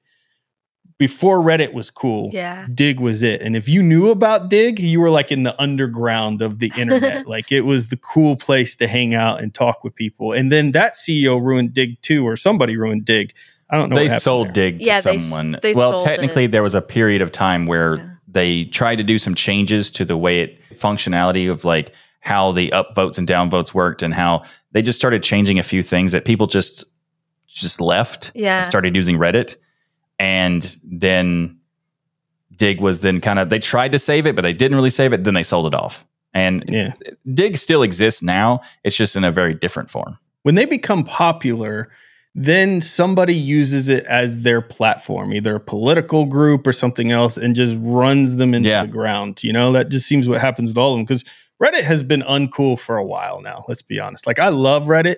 [0.98, 2.68] Before Reddit was cool, Yeah.
[2.74, 3.42] Digg was it.
[3.42, 7.28] And if you knew about Digg, you were like in the underground of the internet.
[7.28, 10.32] like it was the cool place to hang out and talk with people.
[10.32, 13.34] And then that CEO ruined Digg too, or somebody ruined Digg.
[13.70, 13.96] I don't know.
[13.96, 14.72] they what sold there.
[14.72, 15.60] Digg to Yeah, they someone.
[15.62, 16.52] they well, sold technically, it.
[16.52, 18.06] there was a period of time where Yeah.
[18.30, 22.70] they tried to do some changes to the way it functionality of like how the
[22.70, 24.44] upvotes and downvotes worked, and how
[24.76, 26.84] they just started changing a few things that people just
[27.48, 28.58] just left Yeah.
[28.58, 29.56] and started using Reddit,
[30.20, 31.58] and then
[32.58, 35.14] Digg was then kind of they tried to save it, but they didn't really save
[35.14, 35.24] it.
[35.24, 36.92] Then they sold it off, and Yeah.
[37.34, 38.62] Digg still exists now.
[38.84, 40.18] It's just in a very different form.
[40.44, 41.90] when they become popular,
[42.36, 47.56] then somebody uses it as their platform, either a political group or something else, and
[47.56, 48.84] just runs them into Yeah.
[48.84, 49.44] the ground.
[49.44, 51.24] You know, that just seems what happens with all of them because
[51.62, 53.64] Reddit has been uncool for a while now.
[53.68, 54.28] Let's be honest.
[54.28, 55.18] Like, I love Reddit.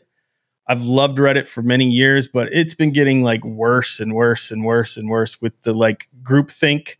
[0.68, 4.66] I've loved Reddit for many years, but it's been getting like worse and worse and
[4.66, 6.98] worse and worse with the like groupthink.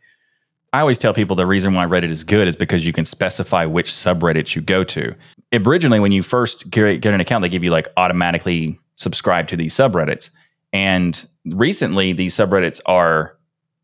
[0.72, 3.64] I always tell people the reason why Reddit is good is because you can specify
[3.64, 5.14] which subreddits you go to.
[5.52, 9.56] Originally, when you first get get an account, they give you like automatically subscribe to
[9.56, 10.30] these subreddits.
[10.72, 13.37] And recently, these subreddits are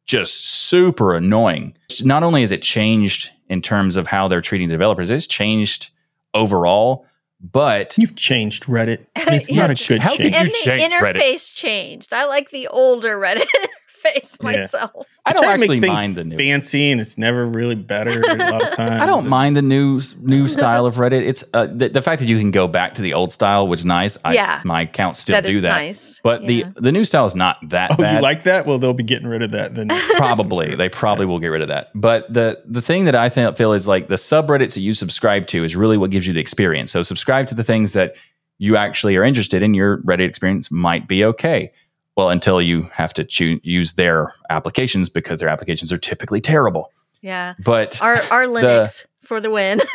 [0.07, 1.77] just super annoying.
[2.03, 5.90] Not only has it changed in terms of how they're treating the developers, it's changed
[6.35, 7.07] overall,
[7.40, 9.07] but You've changed Reddit.
[9.17, 9.67] It's Yeah.
[9.67, 10.35] not a good How could change.
[10.35, 11.17] you and the change Reddit?
[11.21, 12.12] interface changed.
[12.12, 13.47] I like the older Reddit
[14.05, 14.61] interface Yeah.
[14.61, 15.07] myself.
[15.27, 16.37] I don't to make actually things mind the new.
[16.37, 19.03] fancy, and it's never really better a lot of times.
[19.03, 21.23] I don't mind the new new style of Reddit.
[21.27, 23.81] It's uh, the, the fact that you can go back to the old style, which
[23.81, 24.19] is nice.
[24.25, 24.61] I, Yeah.
[24.64, 25.77] my accounts still That do is that.
[25.77, 26.21] nice.
[26.23, 26.71] But Yeah.
[26.75, 28.17] the the new style is not that Oh, bad.
[28.17, 28.67] you like that?
[28.67, 29.88] Well, they'll be getting rid of that then.
[30.17, 33.57] probably they probably will get rid of that but the the thing that i think,
[33.57, 36.40] feel is like the subreddits that you subscribe to is really what gives you the
[36.40, 38.17] experience so subscribe to the things that
[38.59, 41.73] you actually are interested in your reddit experience might be okay
[42.16, 46.90] well until you have to choose use their applications because their applications are typically terrible
[47.20, 47.55] yeah.
[47.64, 49.81] but Our our Linux for the win.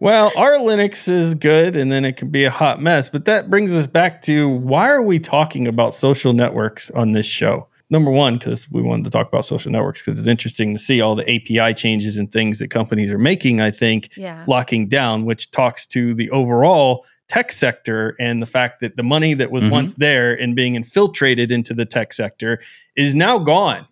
[0.00, 3.10] Well, our Linux is good and then it can be a hot mess.
[3.10, 7.26] But that brings us back to why are we talking about social networks on this
[7.26, 7.66] show?
[7.90, 11.00] Number one, because we wanted to talk about social networks because it's interesting to see
[11.00, 14.44] all the API changes and things that companies are making, I think, yeah.
[14.46, 19.34] locking down, which talks to the overall tech sector and the fact that the money
[19.34, 19.70] that was Mhm.
[19.70, 22.58] once there and being infiltrated into the tech sector
[22.96, 23.86] is now gone.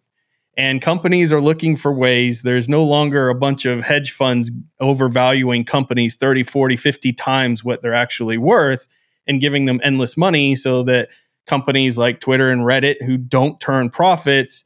[0.59, 2.41] And companies are looking for ways.
[2.43, 7.83] There's no longer a bunch of hedge funds overvaluing companies 30, 40, 50 times what
[7.83, 8.89] they're actually worth
[9.27, 11.11] and giving them endless money so that
[11.47, 14.65] companies like Twitter and Reddit who don't turn profits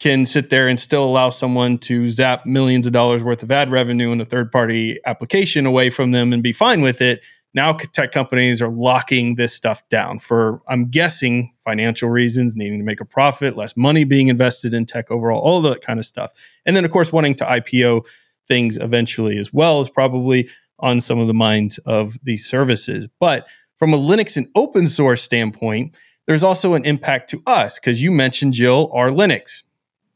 [0.00, 3.70] can sit there and still allow someone to zap millions of dollars worth of ad
[3.70, 7.20] revenue in a third party application away from them and be fine with it.
[7.54, 12.84] Now, tech companies are locking this stuff down for, I'm guessing, financial reasons, needing to
[12.84, 16.30] make a profit, less money being invested in tech overall, all that kind of stuff.
[16.66, 18.06] And then, of course, wanting to IPO
[18.46, 23.08] things eventually as well is probably on some of the minds of these services.
[23.18, 28.02] But from a Linux and open source standpoint, there's also an impact to us because
[28.02, 29.62] you mentioned, Jill, our Linux,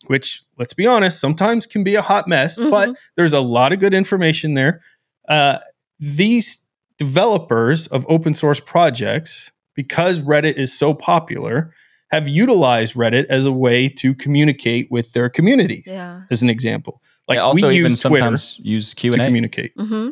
[0.07, 2.97] which, let's be honest, sometimes can be a hot mess, but Mhm.
[3.17, 4.83] there's a lot of good information there.
[5.29, 5.59] Uh,
[5.99, 6.63] these
[6.99, 11.73] developers of open source projects, because Reddit is so popular,
[12.11, 15.85] have utilized Reddit as a way to communicate with their communities.
[15.87, 16.23] Yeah.
[16.31, 19.73] As an example, like They also we even use Twitter use q&a to communicate.
[19.77, 20.11] hmm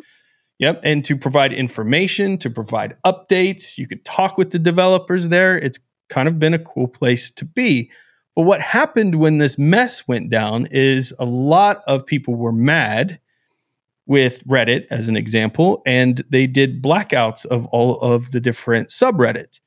[0.59, 0.81] Yep.
[0.83, 3.79] And to provide information, to provide updates.
[3.79, 5.57] You could talk with the developers there.
[5.57, 7.89] It's kind of been a cool place to be.
[8.35, 13.19] But what happened when this mess went down is a lot of people were mad
[14.05, 19.59] with Reddit, as an example, and they did blackouts of all of the different subreddits.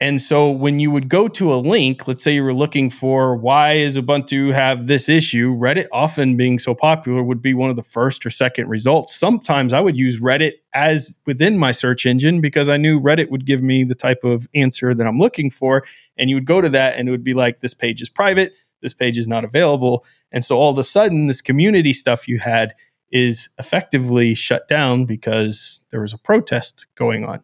[0.00, 3.36] And so when you would go to a link, let's say you were looking for
[3.36, 7.76] why is Ubuntu have this issue, Reddit often being so popular would be one of
[7.76, 9.14] the first or second results.
[9.14, 13.46] Sometimes I would use Reddit as within my search engine because I knew Reddit would
[13.46, 15.84] give me the type of answer that I'm looking for.
[16.18, 18.52] And you would go to that and it would be like, this page is private,
[18.82, 20.04] this page is not available.
[20.32, 22.74] And so all of a sudden, this community stuff you had
[23.14, 27.42] is effectively shut down because there was a protest going on.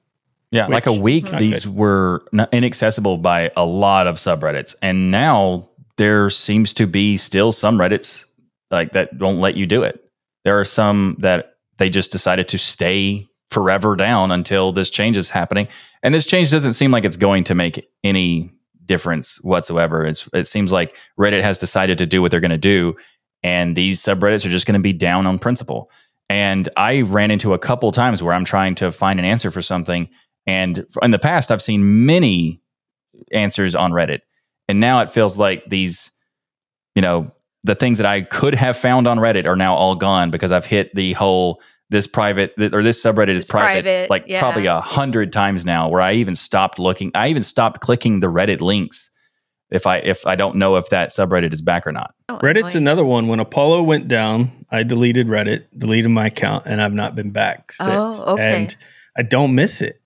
[0.50, 6.28] Yeah, like a week, these were inaccessible by a lot of subreddits, and now there
[6.28, 8.24] seems to be still some Reddits
[8.68, 10.04] like that don't let you do it.
[10.42, 15.30] There are some that they just decided to stay forever down until this change is
[15.30, 15.68] happening,
[16.02, 18.50] and this change doesn't seem like it's going to make any
[18.86, 20.04] difference whatsoever.
[20.04, 22.96] It's it seems like Reddit has decided to do what they're going to do,
[23.42, 25.90] and these subreddits are just going to be down on principle.
[26.28, 29.62] And I ran into a couple times where I'm trying to find an answer for
[29.62, 30.08] something.
[30.46, 32.60] And in the past, I've seen many
[33.32, 34.20] answers on Reddit.
[34.68, 36.10] And now it feels like these,
[36.94, 37.30] you know,
[37.64, 40.64] the things that I could have found on Reddit are now all gone because I've
[40.64, 44.40] hit the whole this private or this subreddit is private, private, like yeah.
[44.40, 47.10] probably a hundred times now where I even stopped looking.
[47.14, 49.10] I even stopped clicking the Reddit links
[49.70, 52.14] if I if I don't know if that subreddit is back or not.
[52.28, 52.82] Oh, Reddit's annoying.
[52.84, 53.28] another one.
[53.28, 57.72] When Apollo went down, I deleted Reddit, deleted my account, and I've not been back
[57.72, 57.88] since.
[57.90, 58.56] Oh, okay.
[58.62, 58.76] And
[59.16, 59.96] I don't miss it.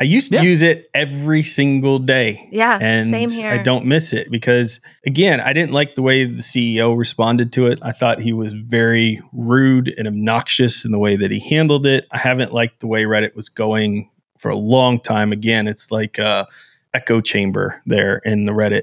[0.00, 0.44] I used to Yeah.
[0.44, 2.48] use it every single day.
[2.50, 3.50] Yeah, And same here.
[3.50, 7.66] I don't miss it because, again, I didn't like the way the CEO responded to
[7.66, 7.80] it.
[7.82, 12.06] I thought he was very rude and obnoxious in the way that he handled it.
[12.12, 15.32] I haven't liked the way Reddit was going for a long time.
[15.32, 16.46] Again, it's like a
[16.94, 18.82] echo chamber there in the Reddit.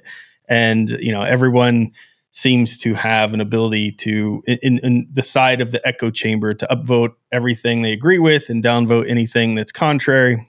[0.50, 1.92] And, you know, everyone
[2.32, 6.68] seems to have an ability to, in, in the side of the echo chamber, to
[6.68, 10.48] upvote everything they agree with and downvote anything that's contrary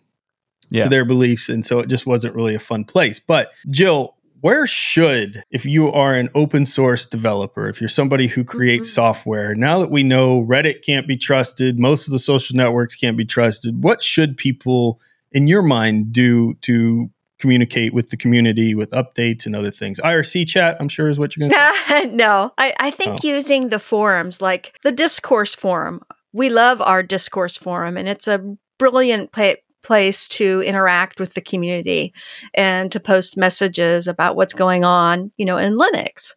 [0.70, 0.84] Yeah.
[0.84, 1.48] to their beliefs.
[1.48, 3.18] And so it just wasn't really a fun place.
[3.18, 8.44] But Jill, where should, if you are an open source developer, if you're somebody who
[8.44, 8.92] creates Mhm.
[8.94, 13.16] software, now that we know Reddit can't be trusted, most of the social networks can't
[13.16, 15.00] be trusted, what should people
[15.32, 20.00] in your mind do to communicate with the community with updates and other things?
[20.00, 22.04] IRC chat, I'm sure is what you're going to say.
[22.12, 23.28] no, I, I think Oh.
[23.28, 26.02] using the forums like the discourse forum.
[26.32, 31.40] We love our discourse forum, and it's a brilliant pla- place to interact with the
[31.40, 32.12] community
[32.54, 36.34] and to post messages about what's going on, you know, in Linux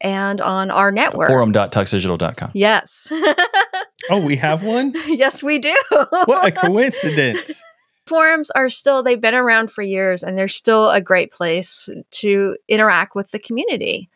[0.00, 1.28] and on our network.
[1.28, 2.50] Forum.tuxdigital.com.
[2.54, 3.12] Yes.
[4.10, 4.94] Oh, we have one?
[5.08, 5.74] yes, we do.
[5.90, 7.60] What a coincidence.
[8.08, 12.56] Forums are still, they've been around for years and they're still a great place to
[12.68, 14.08] interact with the community.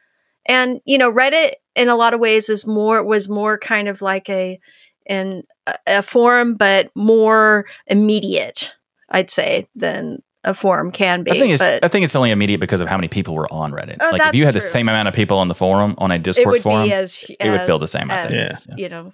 [0.46, 4.02] And, you know, Reddit in a lot of ways is more, was more kind of
[4.02, 4.58] like a,
[5.06, 8.74] in a, a forum, but more immediate,
[9.08, 11.30] I'd say, than a forum can be.
[11.30, 13.52] I think it's but I think it's only immediate because of how many people were
[13.52, 13.98] on Reddit.
[14.00, 16.16] Oh, like if you had the same amount of people on the forum on a
[16.16, 18.34] it discourse would forum, be as, it would feel the same, I think.
[18.34, 18.74] as, Yeah.
[18.76, 19.12] You know,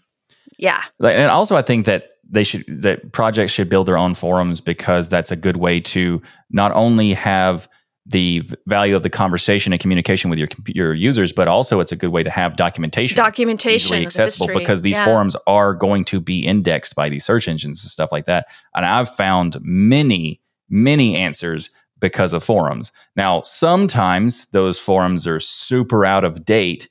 [0.59, 0.83] yeah.
[0.99, 4.61] Like, and also I think that they should that projects should build their own forums
[4.61, 7.69] because that's a good way to not only have
[8.11, 11.97] the value of the conversation and communication with your your users, but also it's a
[11.97, 13.99] good way to have documentation Documentation.
[13.99, 15.05] the accessible because these Yeah.
[15.05, 18.47] forums are going to be indexed by these search engines and stuff like that.
[18.75, 21.69] And I've found many, many answers
[22.01, 22.93] because of forums.
[23.17, 26.89] Now, sometimes those forums are super out of date,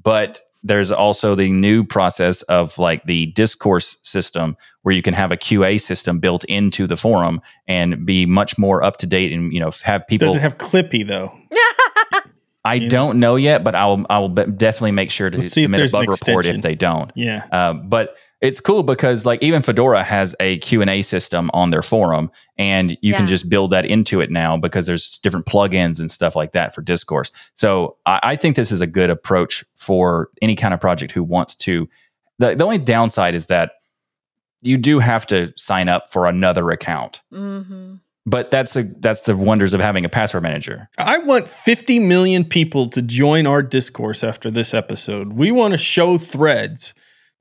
[0.00, 5.32] but there's also the new process of like the discourse system where you can have
[5.32, 9.52] a QA system built into the forum and be much more up to date and
[9.52, 11.36] you know have people Does it have Clippy though?
[12.64, 15.54] I you don't know yet, but I will I will definitely make sure to Let's
[15.54, 17.10] see submit a bug report if they don't.
[17.14, 17.46] Yeah.
[17.50, 22.30] Uh, but it's cool because like even Fedora has a Q&A system on their forum
[22.56, 26.34] and you can just build that into it now because there's different plugins and stuff
[26.34, 27.32] like that for discourse.
[27.54, 31.22] So I, I think this is a good approach for any kind of project who
[31.22, 31.88] wants to.
[32.38, 33.72] The, the only downside is that
[34.62, 37.20] you do have to sign up for another account.
[37.30, 40.88] hmm But that's a that's the wonders of having a password manager.
[40.96, 45.34] I want 50 million people to join our discourse after this episode.
[45.34, 46.94] We want to show threads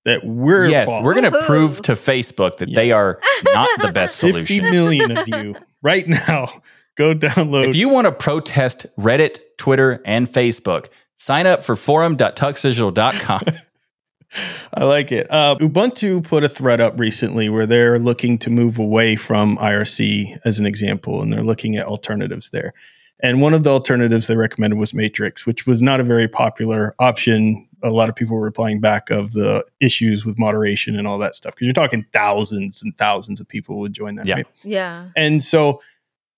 [0.05, 1.03] that we're yes, boss.
[1.03, 4.71] we're going to prove to Facebook that they are not the best 50 solution.
[4.71, 6.47] million of you right now.
[6.95, 7.69] Go download.
[7.69, 13.41] If you want to protest Reddit, Twitter, and Facebook, sign up for forum.tuxdigital.com.
[14.73, 15.25] I like it.
[15.31, 20.38] Uh, Ubuntu put a thread up recently where they're looking to move away from IRC
[20.45, 22.73] as an example, and they're looking at alternatives there.
[23.21, 26.93] And one of the alternatives they recommended was Matrix, which was not a very popular
[26.99, 27.67] option.
[27.84, 31.36] A lot of people were replying back of the issues with moderation and all that
[31.36, 34.26] stuff because you're talking thousands and thousands of people would join that.
[34.26, 34.36] Yeah.
[34.36, 34.48] right?
[34.63, 35.10] Yeah.
[35.15, 35.82] And so,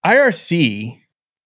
[0.05, 1.01] IRC,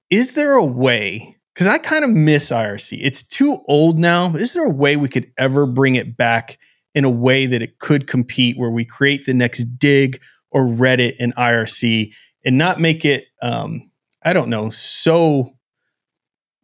[0.09, 1.37] is there a way?
[1.53, 2.99] Because I kind of miss IRC.
[3.01, 4.35] It's too old now.
[4.35, 6.59] Is there a way we could ever bring it back
[6.93, 11.15] in a way that it could compete where we create the next Digg or Reddit
[11.19, 12.13] and IRC
[12.45, 13.89] and not make it, um,
[14.23, 15.55] I don't know, so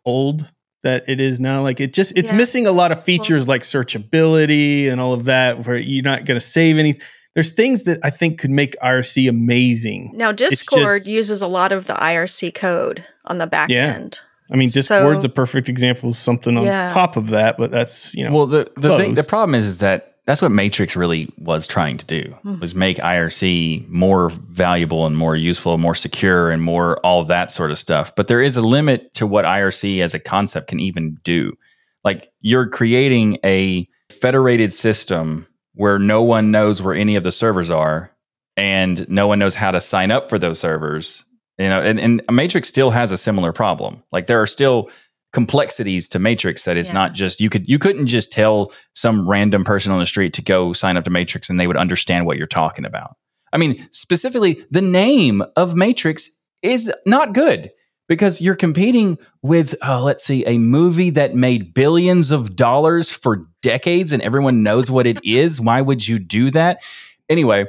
[0.05, 0.51] old
[0.83, 1.61] that it is now?
[1.61, 2.37] Like it just, it's Yeah.
[2.37, 6.35] missing a lot of features like searchability and all of that where you're not going
[6.39, 6.97] to save any.
[7.33, 10.11] There's things that I think could make IRC amazing.
[10.15, 13.93] Now, Discord just- uses a lot of the IRC code on the back Yeah.
[13.95, 14.19] end.
[14.51, 16.89] I mean, Discord's So- a perfect example of something on Yeah.
[16.89, 19.77] top of that, but that's you know, well, the the, thing, the problem is, is
[19.77, 22.61] that that's what Matrix really was trying to do Mhm.
[22.61, 27.69] was make IRC more valuable and more useful, more secure, and more all that sort
[27.69, 28.15] of stuff.
[28.15, 31.51] But there is a limit to what IRC as a concept can even do.
[32.05, 37.69] Like you're creating a federated system where no one knows where any of the servers
[37.69, 38.11] are,
[38.55, 41.25] and no one knows how to sign up for those servers.
[41.57, 44.01] You know, and, and Matrix still has a similar problem.
[44.13, 44.89] Like there are still
[45.33, 46.95] complexities to Matrix that is Yeah.
[46.95, 50.41] not just you could you couldn't just tell some random person on the street to
[50.41, 53.15] go sign up to Matrix and they would understand what you're talking about.
[53.53, 57.71] I mean, specifically the name of Matrix is not good
[58.09, 63.47] because you're competing with oh, let's see a movie that made billions of dollars for
[63.61, 65.61] decades and everyone knows what it is.
[65.61, 66.81] Why would you do that?
[67.29, 67.65] Anyway,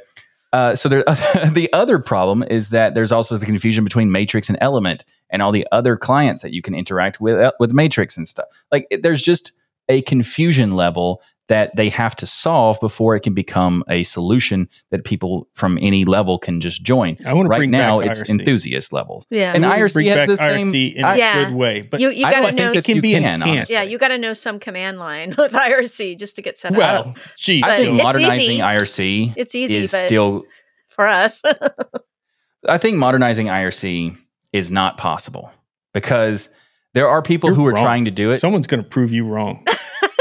[0.52, 1.02] uh, so there,
[1.52, 5.52] the other problem is that there's also the confusion between Matrix and Element and all
[5.52, 8.46] the other clients that you can interact with uh, with Matrix and stuff.
[8.70, 9.52] Like there's just
[9.88, 15.05] a confusion level that they have to solve before it can become a solution that
[15.05, 17.16] people from any level can just join.
[17.26, 18.31] I want to Right bring now, back it's IRC.
[18.31, 19.26] enthusiast level.
[19.28, 19.52] Yeah.
[19.55, 21.44] And IRC bring has back the same- IRC in I- a Yeah.
[21.44, 22.72] good way, but you you got don't to think know.
[22.74, 23.46] that can you be can, enhanced.
[23.48, 23.74] honestly.
[23.74, 26.78] Yeah, you got to know some command line with IRC just to get set up.
[26.78, 27.18] well, up.
[27.37, 28.59] geez, I think it's modernizing easy.
[28.61, 30.44] IRC It's easy, is but still.
[30.90, 31.42] for us,
[32.68, 34.16] I think modernizing IRC
[34.52, 35.50] is not possible
[35.92, 36.48] because
[36.94, 37.83] there are people You're who are wrong.
[37.83, 38.37] trying to do it.
[38.38, 39.66] someone's going to prove you wrong.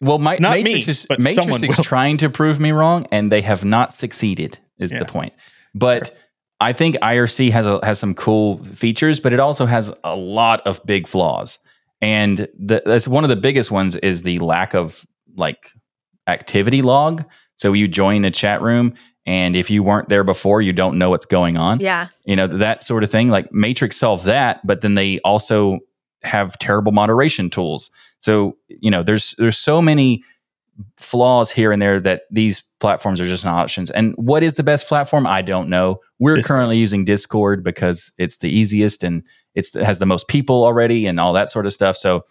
[0.00, 1.84] Well, my, not Matrix me, is but Matrix someone is will.
[1.84, 4.58] trying to prove me wrong, and they have not succeeded.
[4.78, 4.98] Is Yeah.
[5.00, 5.34] the point?
[5.74, 6.10] But
[6.58, 10.66] I think IRC has a, has some cool features, but it also has a lot
[10.66, 11.58] of big flaws.
[12.02, 15.04] And the, that's one of the biggest ones is the lack of
[15.36, 15.70] like
[16.26, 17.24] activity log.
[17.56, 18.94] So you join a chat room
[19.26, 21.78] And if you weren't there before, you don't know what's going on.
[21.80, 22.08] Yeah.
[22.24, 23.28] You know, that sort of thing.
[23.28, 25.78] Like Matrix solved that, but then they also
[26.22, 27.90] have terrible moderation tools.
[28.18, 30.22] So, you know, there's there's so many
[30.96, 33.90] flaws here and there that these platforms are just not options.
[33.90, 35.26] And what is the best platform?
[35.26, 36.00] I don't know.
[36.18, 36.48] We're Discord.
[36.48, 41.06] currently using Discord because it's the easiest and it's it has the most people already
[41.06, 41.96] and all that sort of stuff.
[41.96, 42.24] So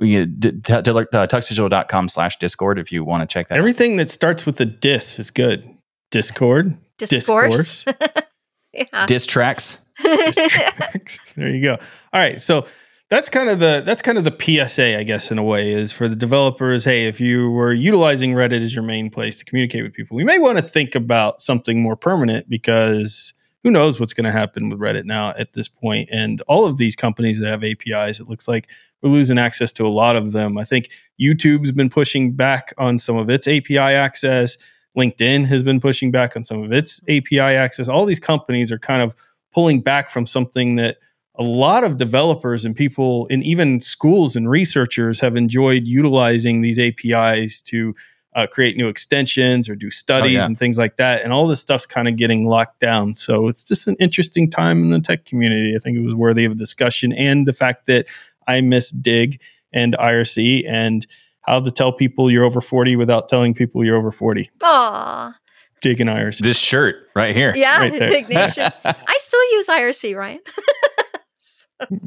[0.00, 3.54] you know, d- t- t- uh, tuxdigital.com slash discord if you want to check that
[3.54, 3.58] out.
[3.58, 5.68] Everything that starts with a dis is good.
[6.10, 7.84] Discord, Discourse.
[8.72, 9.06] yeah.
[9.06, 9.78] Diss tracks.
[10.02, 11.72] there you go.
[12.12, 12.66] All right, so
[13.10, 15.92] that's kind of the that's kind of the PSA, I guess, in a way, is
[15.92, 16.84] for the developers.
[16.84, 20.24] Hey, if you were utilizing Reddit as your main place to communicate with people, we
[20.24, 23.32] may want to think about something more permanent because
[23.64, 26.10] who knows what's going to happen with Reddit now at this point.
[26.12, 28.70] And all of these companies that have APIs, it looks like
[29.02, 30.58] we're losing access to a lot of them.
[30.58, 30.90] I think
[31.20, 34.56] YouTube's been pushing back on some of its API access.
[34.96, 37.88] LinkedIn has been pushing back on some of its API access.
[37.88, 39.16] All these companies are kind of
[39.52, 40.98] pulling back from something that
[41.38, 46.78] a lot of developers and people and even schools and researchers have enjoyed utilizing these
[46.78, 47.94] APIs to
[48.34, 50.46] uh, create new extensions or do studies yeah.
[50.46, 51.22] and things like that.
[51.22, 53.14] And all this stuff's kind of getting locked down.
[53.14, 55.74] So it's just an interesting time in the tech community.
[55.74, 57.12] I think it was worthy of a discussion.
[57.12, 58.06] And the fact that
[58.46, 59.40] I miss Digg
[59.72, 61.06] and IRC and
[61.42, 64.50] how to tell people you're over 40 without telling people you're over 40.
[64.62, 65.34] Aw.
[65.80, 66.40] Digg and IRC.
[66.40, 67.54] This shirt right here.
[67.56, 67.78] Yeah.
[67.80, 67.92] Right.
[67.98, 68.70] Diggnation.
[68.84, 70.40] I still use IRC, Ryan.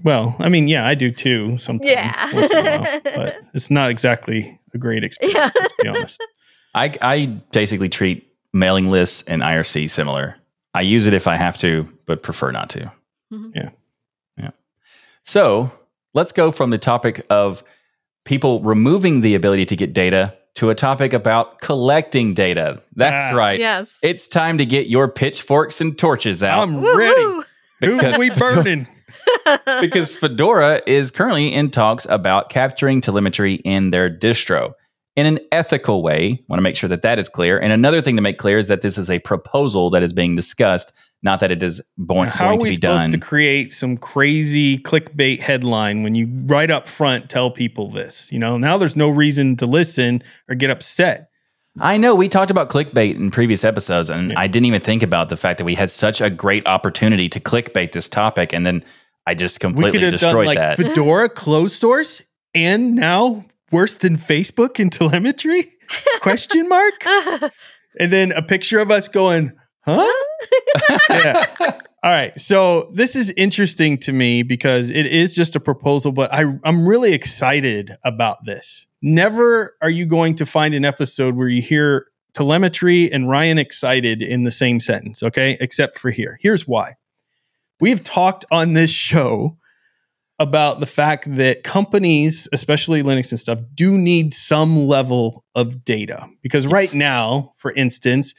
[0.03, 1.91] Well, I mean, yeah, I do too sometimes.
[1.91, 2.33] Yeah.
[2.35, 5.49] once in a while, but it's not exactly a great experience, Yeah.
[5.61, 6.23] let's be honest.
[6.73, 10.35] I, I basically treat mailing lists and IRC similar.
[10.73, 12.91] I use it if I have to, but prefer not to.
[13.33, 13.51] Mhm.
[13.55, 13.69] Yeah.
[14.37, 14.51] Yeah.
[15.23, 15.71] So
[16.13, 17.63] let's go from the topic of
[18.25, 22.81] people removing the ability to get data to a topic about collecting data.
[22.95, 23.37] That's Ah.
[23.37, 23.59] right.
[23.59, 23.97] Yes.
[24.03, 27.21] It's time to get your pitchforks and torches out I'm ready.
[27.25, 27.43] Woo-hoo.
[27.81, 28.87] Who Because- we burning?
[29.79, 34.73] Because Fedora is currently in talks about capturing telemetry in their distro
[35.15, 36.43] in an ethical way.
[36.47, 37.59] Want to make sure that that is clear.
[37.59, 40.35] And another thing to make clear is that this is a proposal that is being
[40.35, 43.97] discussed, not that it is going, How are going to we supposed to create some
[43.97, 48.31] crazy clickbait headline when you right up front tell people this?
[48.31, 51.27] You know, now there's no reason to listen or get upset.
[51.79, 54.39] I know we talked about clickbait in previous episodes, and Yeah.
[54.39, 57.39] I didn't even think about the fact that we had such a great opportunity to
[57.39, 58.83] clickbait this topic, and then
[59.25, 60.77] I just We completely could have done destroyed like that.
[60.77, 62.21] Fedora closed source
[62.53, 65.73] and now worse than Facebook in telemetry?
[66.21, 67.05] Question mark?
[67.99, 69.51] and then a picture of us going,
[69.81, 70.11] huh?
[71.09, 71.45] yeah.
[72.03, 72.37] All right.
[72.39, 76.87] So this is interesting to me because it is just a proposal, but I, I'm
[76.87, 78.87] really excited about this.
[79.03, 84.21] Never are you going to find an episode where you hear telemetry and Ryan excited
[84.21, 85.57] in the same sentence, okay?
[85.59, 86.39] Except for here.
[86.41, 86.93] Here's why.
[87.81, 89.57] We've talked on this show
[90.39, 96.27] about the fact that companies, especially Linux and stuff, do need some level of data.
[96.41, 98.33] Because right now, for instance,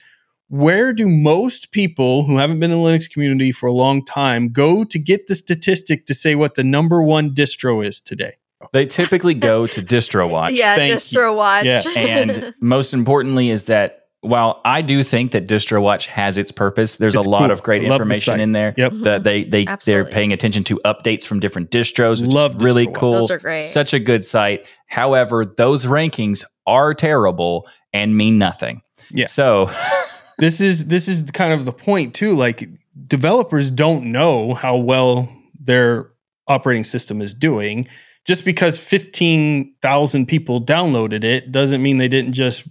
[0.49, 4.49] where do most people who haven't been in the Linux community for a long time
[4.49, 8.35] go to get the statistic to say what the number one distro is today?
[8.73, 10.51] they typically go to DistroWatch.
[10.53, 11.65] yeah, Thank DistroWatch.
[11.65, 11.83] Yeah.
[11.97, 17.15] and most importantly is that while I do think that DistroWatch has its purpose, there's
[17.15, 17.51] It's a lot cool.
[17.51, 18.73] of great I love the information in there.
[18.77, 18.93] Yep.
[19.03, 22.87] That they they they're paying attention to updates from different distros, which Love is really
[22.87, 22.95] DistroWatch.
[22.95, 23.13] cool.
[23.13, 23.65] Those are great.
[23.65, 24.67] Such a good site.
[24.87, 28.83] However, those rankings are terrible and mean nothing.
[29.11, 29.27] Yeah.
[29.27, 29.71] So
[30.39, 32.69] this is this is kind of the point too like
[33.09, 36.11] developers don't know how well their
[36.47, 37.87] operating system is doing
[38.25, 42.69] just because 15,000 people downloaded it doesn't mean they didn't just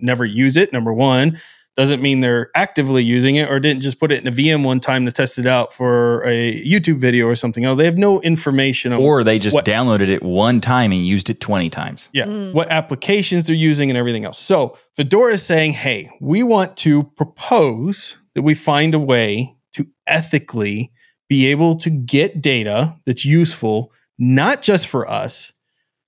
[0.00, 1.38] never use it number 1
[1.74, 4.78] doesn't mean they're actively using it or didn't just put it in a VM one
[4.78, 8.20] time to test it out for a YouTube video or something else they have no
[8.20, 12.10] information on or they just What- downloaded it one time and used it 20 times.
[12.12, 12.52] yeah, Mm.
[12.52, 14.38] what applications they're using and everything else.
[14.38, 19.86] So Fedora is saying, hey, we want to propose that we find a way to
[20.06, 20.92] ethically
[21.30, 25.54] be able to get data that's useful, not just for us,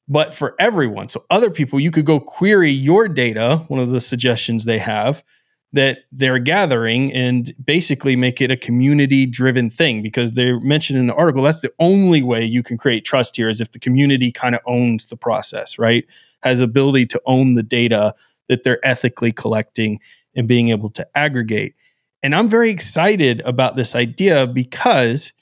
[0.09, 1.09] but for everyone.
[1.09, 5.25] So other people, you could go query your data, one of the suggestions they have
[5.73, 11.09] that they're gathering and basically make it a community driven thing because they mentioned in
[11.09, 11.43] the article.
[11.43, 14.61] That's the only way you can create trust here is if the community kind of
[14.67, 16.07] owns the process right?
[16.45, 18.15] Has ability to own the data
[18.49, 19.99] that they're ethically collecting
[20.37, 21.75] and being able to aggregate.
[22.23, 25.33] And i'm very excited about this idea because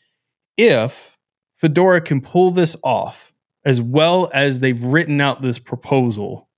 [0.57, 1.19] if
[1.57, 3.32] fedora can pull this off
[3.65, 6.49] as well as they've written out this proposal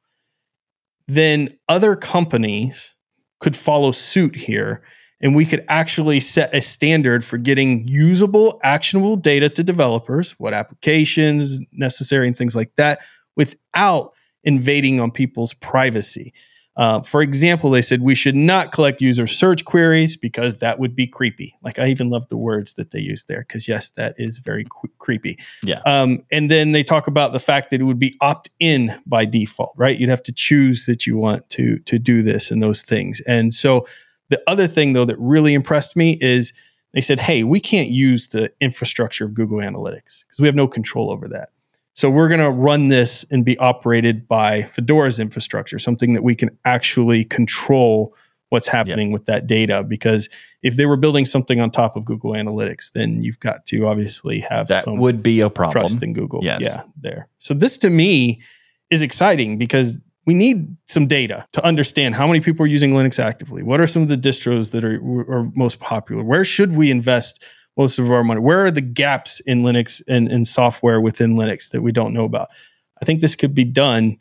[1.07, 2.95] then other companies
[3.41, 4.83] could follow suit here
[5.21, 10.53] and we could actually set a standard for getting usable, actionable data to developers, what
[10.53, 13.01] applications necessary and things like that,
[13.37, 16.35] without invading on people's privacy.
[16.77, 20.97] Uh, for example, they said we should not collect user search queries because that would
[20.97, 21.55] be creepy.
[21.63, 24.65] Like I even love the words that they use there because yes, that is very
[24.65, 25.39] qu- creepy.
[25.63, 25.81] Yeah.
[25.87, 29.25] Um, and then they talk about the fact that it would be opt in by
[29.25, 29.97] default, right?
[29.97, 33.21] You'd have to choose that you want to to do this and those things.
[33.21, 33.87] And so
[34.31, 36.53] the other thing though that really impressed me is
[36.93, 40.67] they said, "Hey, we can't use the infrastructure of Google Analytics because we have no
[40.67, 41.51] control over that."
[41.95, 46.35] So we're going to run this and be operated by Fedora's infrastructure, something that we
[46.35, 48.15] can actually control
[48.49, 49.13] what's happening yep.
[49.13, 49.83] with that data.
[49.83, 50.29] Because
[50.63, 54.41] if they were building something on top of Google Analytics, then you've got to obviously
[54.41, 55.73] have that would be a problem.
[55.73, 56.63] Trust in Google, yes.
[56.63, 57.29] yeah, there.
[57.39, 58.43] So this to me
[58.91, 63.23] is exciting because we need some data to understand how many people are using Linux
[63.23, 63.63] actively.
[63.63, 64.97] What are some of the distros that are,
[65.31, 66.25] are most popular?
[66.25, 67.45] Where should we invest?
[67.77, 68.41] Most of our money?
[68.41, 72.25] Where are the gaps in Linux and, and software within Linux that we don't know
[72.25, 72.49] about?
[73.01, 74.19] I think this could be done.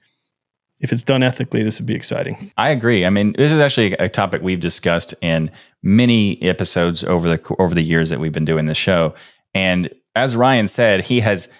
[0.81, 2.51] If it's done ethically, this would be exciting.
[2.57, 3.05] I agree.
[3.05, 5.49] I mean, this is actually a topic we've discussed in
[5.81, 9.13] many episodes over the over the years that we've been doing the show.
[9.53, 11.51] And as Ryan said, he has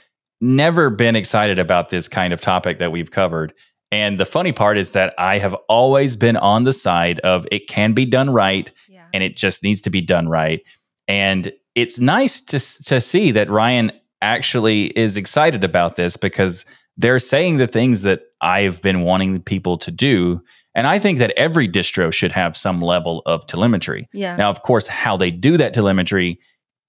[0.42, 3.54] never been excited about this kind of topic that we've covered.
[3.92, 7.70] And the funny part is that I have always been on the side of it
[7.70, 9.06] can be done right yeah.
[9.14, 10.62] and it just needs to be done right.
[11.08, 16.66] And it's nice to to see that Ryan actually is excited about this because
[16.98, 20.42] they're saying the things that I've been wanting people to do.
[20.76, 24.08] And I think that every distro should have some level of telemetry.
[24.14, 24.36] Yeah.
[24.36, 26.40] Now, of course, how they do that telemetry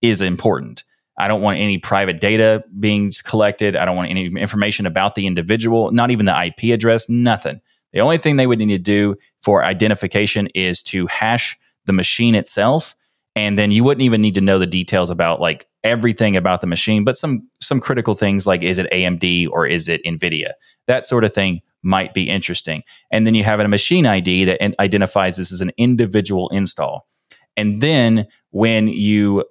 [0.00, 0.84] is important.
[1.18, 3.76] I don't want any private data being collected.
[3.76, 7.60] I don't want any information about the individual, not even the IP address, nothing.
[7.92, 12.34] The only thing they would need to do for identification is to hash the machine
[12.34, 12.96] itself
[13.36, 16.66] and then you wouldn't even need to know the details about like everything about the
[16.66, 20.52] machine but some some critical things like is it AMD or is it Nvidia
[20.86, 24.80] that sort of thing might be interesting and then you have a machine ID that
[24.80, 27.06] identifies this as an individual install
[27.56, 29.44] and then when you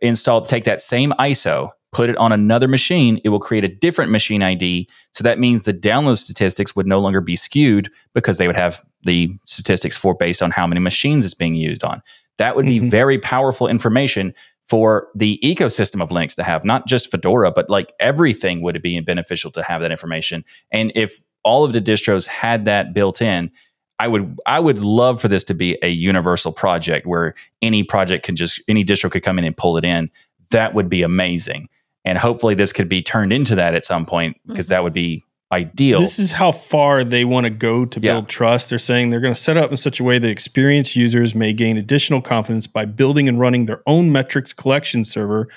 [0.00, 4.10] install take that same ISO put it on another machine, it will create a different
[4.10, 4.88] machine ID.
[5.12, 8.82] So that means the download statistics would no longer be skewed because they would have
[9.02, 12.02] the statistics for based on how many machines it's being used on.
[12.40, 12.84] That would mm-hmm.
[12.84, 14.32] be very powerful information
[14.66, 18.98] for the ecosystem of Linux to have, not just Fedora, but like everything would be
[19.00, 20.42] beneficial to have that information.
[20.72, 23.50] And if all of the distros had that built in,
[23.98, 28.24] I would I would love for this to be a universal project where any project
[28.24, 30.10] can just any distro could come in and pull it in.
[30.48, 31.68] That would be amazing.
[32.06, 34.72] And hopefully this could be turned into that at some point because mm-hmm.
[34.72, 36.00] that would be ideal.
[36.00, 38.28] This is how far they want to go to build yeah.
[38.28, 38.70] trust.
[38.70, 41.52] They're saying they're going to set up in such a way that experienced users may
[41.52, 45.48] gain additional confidence by building and running their own metrics collection server,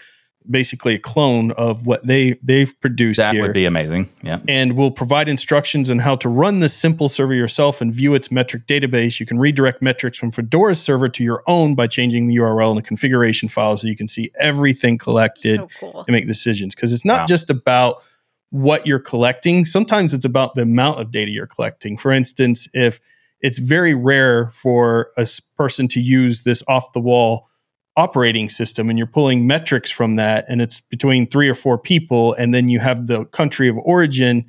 [0.50, 3.44] basically a clone of what they they've produced that here.
[3.44, 4.10] would be amazing.
[4.24, 4.40] Yeah.
[4.48, 8.32] And we'll provide instructions on how to run this simple server yourself and view its
[8.32, 9.20] metric database.
[9.20, 12.78] You can redirect metrics from Fedora's server to your own by changing the URL in
[12.78, 16.04] the configuration file so you can see everything collected so cool.
[16.08, 16.74] and make decisions.
[16.74, 17.26] Because it's not wow.
[17.28, 18.04] just about
[18.54, 19.66] what you're collecting.
[19.66, 21.98] Sometimes it's about the amount of data you're collecting.
[21.98, 23.00] For instance, if
[23.42, 25.28] it's very rare for a
[25.58, 27.48] person to use this off the wall
[27.98, 32.34] operating system and you're pulling metrics from that and it's between three or four people
[32.34, 34.44] and then you have the country of origin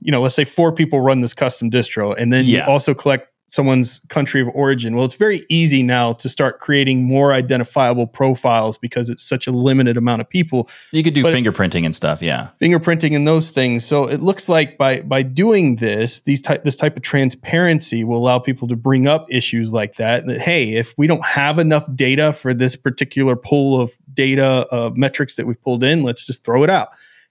[0.00, 2.64] you know let's say four people run this custom distro and then yeah.
[2.64, 4.94] you also collect someone's country of origin.
[4.94, 9.50] Well, it's very easy now to start creating more identifiable profiles because it's such a
[9.50, 10.68] limited amount of people.
[10.92, 12.48] You could do but fingerprinting and stuff, yeah.
[12.60, 13.84] Fingerprinting and those things.
[13.84, 18.18] So it looks like by by doing this, these type this type of transparency will
[18.18, 20.26] allow people to bring up issues like that.
[20.26, 24.90] That hey, if we don't have enough data for this particular pool of data uh,
[24.94, 26.88] metrics that we've pulled in, let's just throw it out.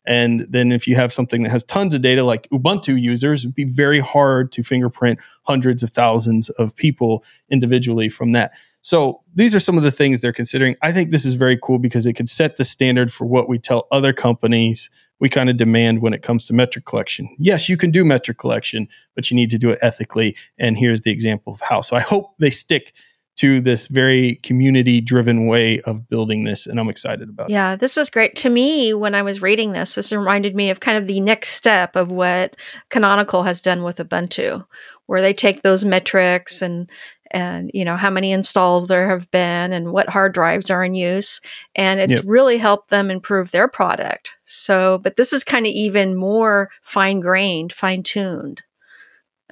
[0.07, 3.53] And then if you have something that has tons of data like Ubuntu users, it'd
[3.53, 8.53] be very hard to fingerprint hundreds of thousands of people individually from that.
[8.81, 10.77] So these are some of the things they're considering.
[10.81, 13.59] I think this is very cool because it could set the standard for what we
[13.59, 14.89] tell other companies
[15.19, 17.35] we kind of demand when it comes to metric collection.
[17.37, 20.37] Yes, you can do metric collection, but you need to do it ethically.
[20.57, 21.81] And here's the example of how.
[21.81, 22.93] So I hope they stick
[23.38, 27.71] to this very community driven way of building this and i'm excited about yeah, it.
[27.71, 28.35] Yeah this is great.
[28.38, 31.49] To me when i was reading this this reminded me of kind of the next
[31.49, 32.55] step of what
[32.89, 34.65] canonical has done with ubuntu
[35.07, 36.89] where they take those metrics and
[37.31, 40.93] and you know how many installs there have been and what hard drives are in
[40.93, 41.41] use
[41.75, 42.23] and it's yep.
[42.25, 44.31] really helped them improve their product.
[44.45, 48.61] So but this is kind of even more fine grained fine tuned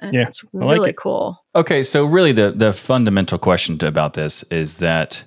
[0.02, 4.42] yeah it's really like cool Okay, so really the the fundamental question to, about this
[4.44, 5.24] is that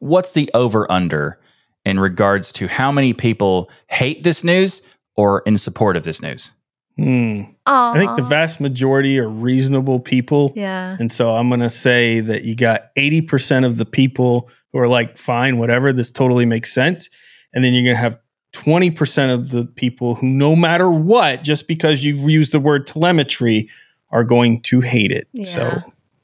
[0.00, 1.40] what's the over under
[1.86, 4.82] in regards to how many people hate this news
[5.16, 6.50] or in support of this news?
[6.98, 7.42] Hmm.
[7.64, 10.52] I think the vast majority are reasonable people.
[10.54, 10.96] Yeah.
[11.00, 14.88] And so I'm going to say that you got 80% of the people who are
[14.88, 17.08] like, fine, whatever, this totally makes sense.
[17.54, 18.18] And then you're going to have
[18.52, 23.68] 20% of the people who, no matter what, just because you've used the word telemetry,
[24.12, 25.26] are going to hate it.
[25.32, 25.44] Yeah.
[25.44, 25.80] So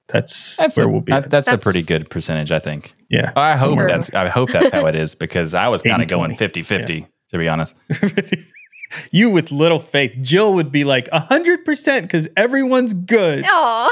[0.09, 1.13] that's, That's where a, we'll be.
[1.13, 1.31] that- at.
[1.31, 2.95] that's, a pretty good percentage, I think.
[3.11, 3.33] yeah.
[3.37, 3.89] Oh, I hope Somewhere.
[3.89, 6.65] that's I hope that's how it is because I was kind of going 80-20.
[6.65, 7.75] 50-50 to be honest.
[9.13, 10.17] you with little faith.
[10.23, 13.45] Jill would be like 100% because everyone's good.
[13.47, 13.91] Aw.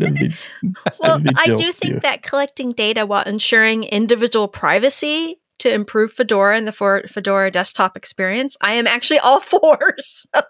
[1.00, 2.00] Well, I do think view.
[2.00, 7.96] that collecting data while ensuring individual privacy to improve Fedora and the for- Fedora desktop
[7.96, 9.94] experience, I am actually all for.
[10.00, 10.40] So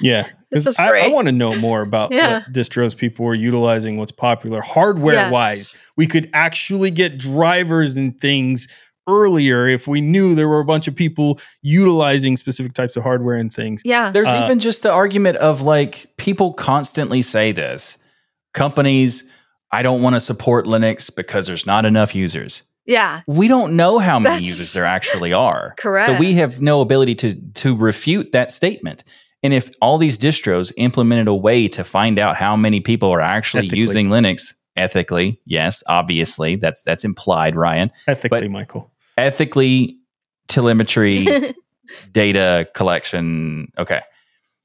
[0.00, 2.38] Yeah, This 'cause is I, I want to know more about Yeah.
[2.38, 5.74] what distros people are utilizing, what's popular hardware wise.
[5.96, 8.68] We could actually get drivers and things
[9.08, 13.36] earlier if we knew there were a bunch of people utilizing specific types of hardware
[13.36, 13.82] and things.
[13.84, 17.98] yeah, There's Uh, even just the argument of like people constantly say this.
[18.54, 19.24] Companies,
[19.72, 22.62] I don't want to support Linux because there's not enough users.
[22.86, 25.74] yeah, We don't know how many That's- users there actually are.
[25.78, 26.06] Correct.
[26.06, 29.02] So we have no ability to to refute that statement.
[29.42, 33.20] And if all these distros implemented a way to find out how many people are
[33.20, 33.78] actually Ethically.
[33.78, 37.90] using Linux ethically, yes, obviously, that's that's implied, Ryan.
[38.06, 38.90] Ethically, But- Michael.
[39.18, 39.96] Ethically
[40.48, 41.26] telemetry
[42.12, 43.70] data collection.
[43.78, 44.00] Okay.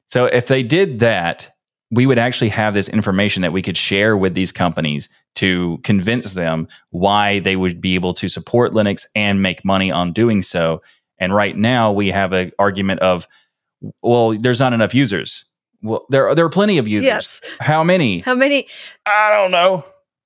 [0.07, 1.49] So if they did that,
[1.89, 6.33] we would actually have this information that we could share with these companies to convince
[6.33, 10.81] them why they would be able to support Linux and make money on doing so.
[11.17, 13.27] And right now we have an argument of,
[14.01, 15.45] well, there's not enough users.
[15.81, 17.05] Well, there are, there are plenty of users.
[17.07, 17.41] yes.
[17.59, 18.19] How many?
[18.19, 18.67] How many?
[19.05, 19.85] I don't know.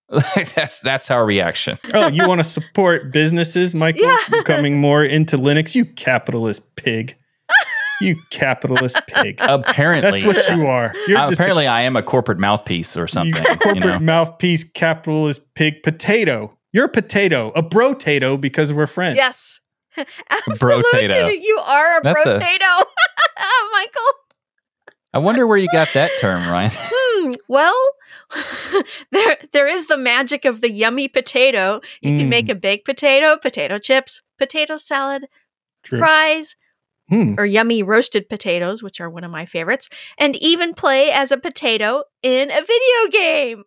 [0.56, 1.80] that's that's our reaction.
[1.94, 4.18] Oh, you want to support businesses, Michael, Yeah.
[4.30, 5.74] becoming more into Linux?
[5.74, 7.16] You capitalist pig.
[8.02, 9.38] You capitalist pig.
[9.40, 10.94] Apparently, That's what you are.
[11.08, 13.42] You're Uh, just apparently, I am a corporate mouthpiece or you something.
[13.44, 14.00] corporate You know?
[14.00, 16.56] mouthpiece capitalist pig potato.
[16.74, 19.16] You're a potato, a brotato because we're friends.
[19.16, 19.62] Yes.
[20.60, 21.32] Brotato.
[21.42, 22.40] You are a That's a-
[23.74, 24.12] Michael.
[25.14, 26.72] I wonder where you got that term, Ryan.
[26.74, 27.32] Hmm.
[27.48, 27.76] Well,
[29.12, 31.82] there there is the magic of the yummy potato.
[32.02, 32.30] You can Mm.
[32.30, 35.28] make a baked potato, potato chips, potato salad,
[35.84, 36.00] True.
[36.00, 36.56] fries,
[37.10, 37.36] Hmm.
[37.38, 41.38] or yummy roasted potatoes, which are one of my favorites, and even play as a
[41.38, 43.64] potato in a video game.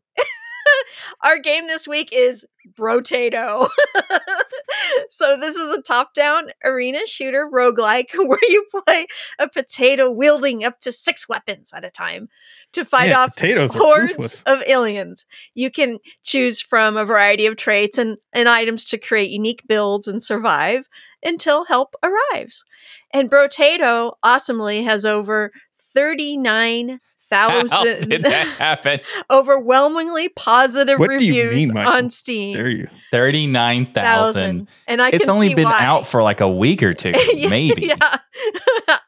[1.22, 3.68] Our game this week is Brotato.
[5.11, 9.07] so this is a top-down arena shooter roguelike where you play
[9.39, 12.28] a potato wielding up to six weapons at a time
[12.72, 13.34] to fight yeah, off
[13.72, 15.26] hordes of aliens.
[15.55, 20.09] You can choose from a variety of traits and, and items to create unique builds
[20.09, 20.89] and survive
[21.24, 22.64] until help arrives.
[23.12, 25.53] And Brotato awesomely has over
[25.95, 27.70] 39 thousand
[28.09, 29.01] did that happen?
[29.31, 32.55] overwhelmingly positive what reviews mean, on Steam.
[32.55, 35.85] There you thirty nine thousand, and I it's only been why.
[35.85, 37.87] out for like a week or two, maybe.
[37.87, 38.18] yeah,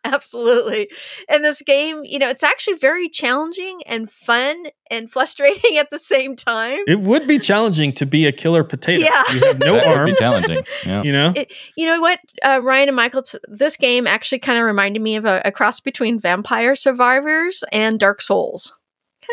[0.05, 0.91] absolutely.
[1.29, 5.99] And this game, you know, it's actually very challenging and fun and frustrating at the
[5.99, 6.81] same time.
[6.87, 9.05] It would be challenging to be a killer potato.
[9.05, 9.33] Yeah.
[9.33, 10.19] You have no That arms.
[10.19, 10.65] challenging.
[10.85, 11.03] Yeah.
[11.03, 11.33] You know?
[11.37, 15.01] It, you know what, uh, Ryan and Michael, t- this game actually kind of reminded
[15.03, 18.75] me of a, a cross between Vampire Survivors and Dark Souls.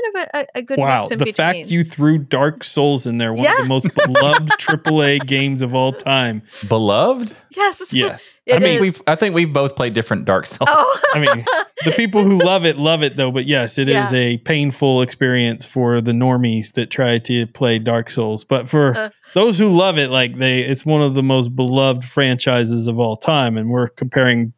[0.03, 0.99] Kind of a, a, a good Wow.
[1.01, 1.33] mix in The between.
[1.33, 5.73] fact you threw Dark Souls in there, one of the most beloved AAA games of
[5.73, 6.41] all time.
[6.67, 7.33] Beloved?
[7.55, 8.17] yes, Yeah.
[8.45, 8.81] it I mean, is.
[8.81, 10.69] We've I think we've both played different Dark Souls.
[10.71, 11.45] Oh, I mean,
[11.85, 14.17] the people who love it love it though but yes it is Yeah.
[14.19, 19.09] a painful experience for the normies that try to play dark souls but for Uh.
[19.33, 23.15] those who love it like they it's one of the most beloved franchises of all
[23.15, 24.53] time and we're comparing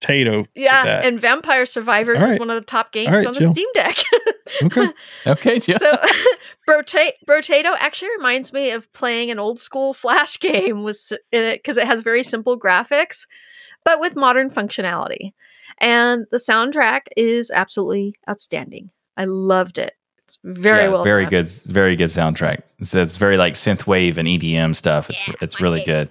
[0.00, 1.04] brotato yeah, that.
[1.04, 3.52] and Vampire Survivors All is one of the top games All right, on the Jill.
[3.52, 3.96] Steam Deck.
[4.64, 4.88] okay
[5.26, 5.78] Okay, Jill.
[5.78, 5.92] So,
[6.68, 11.58] Brota- Brotato actually reminds me of playing an old school Flash game was in it
[11.62, 13.26] because it has very simple graphics,
[13.84, 15.32] but with modern functionality.
[15.78, 18.90] And the soundtrack is absolutely outstanding.
[19.16, 19.94] I loved it.
[20.26, 21.30] It's very Yeah, well very done.
[21.30, 22.62] good, very good soundtrack.
[22.82, 25.10] So it's very like synthwave and EDM stuff.
[25.10, 26.08] It's Yeah, it's really good.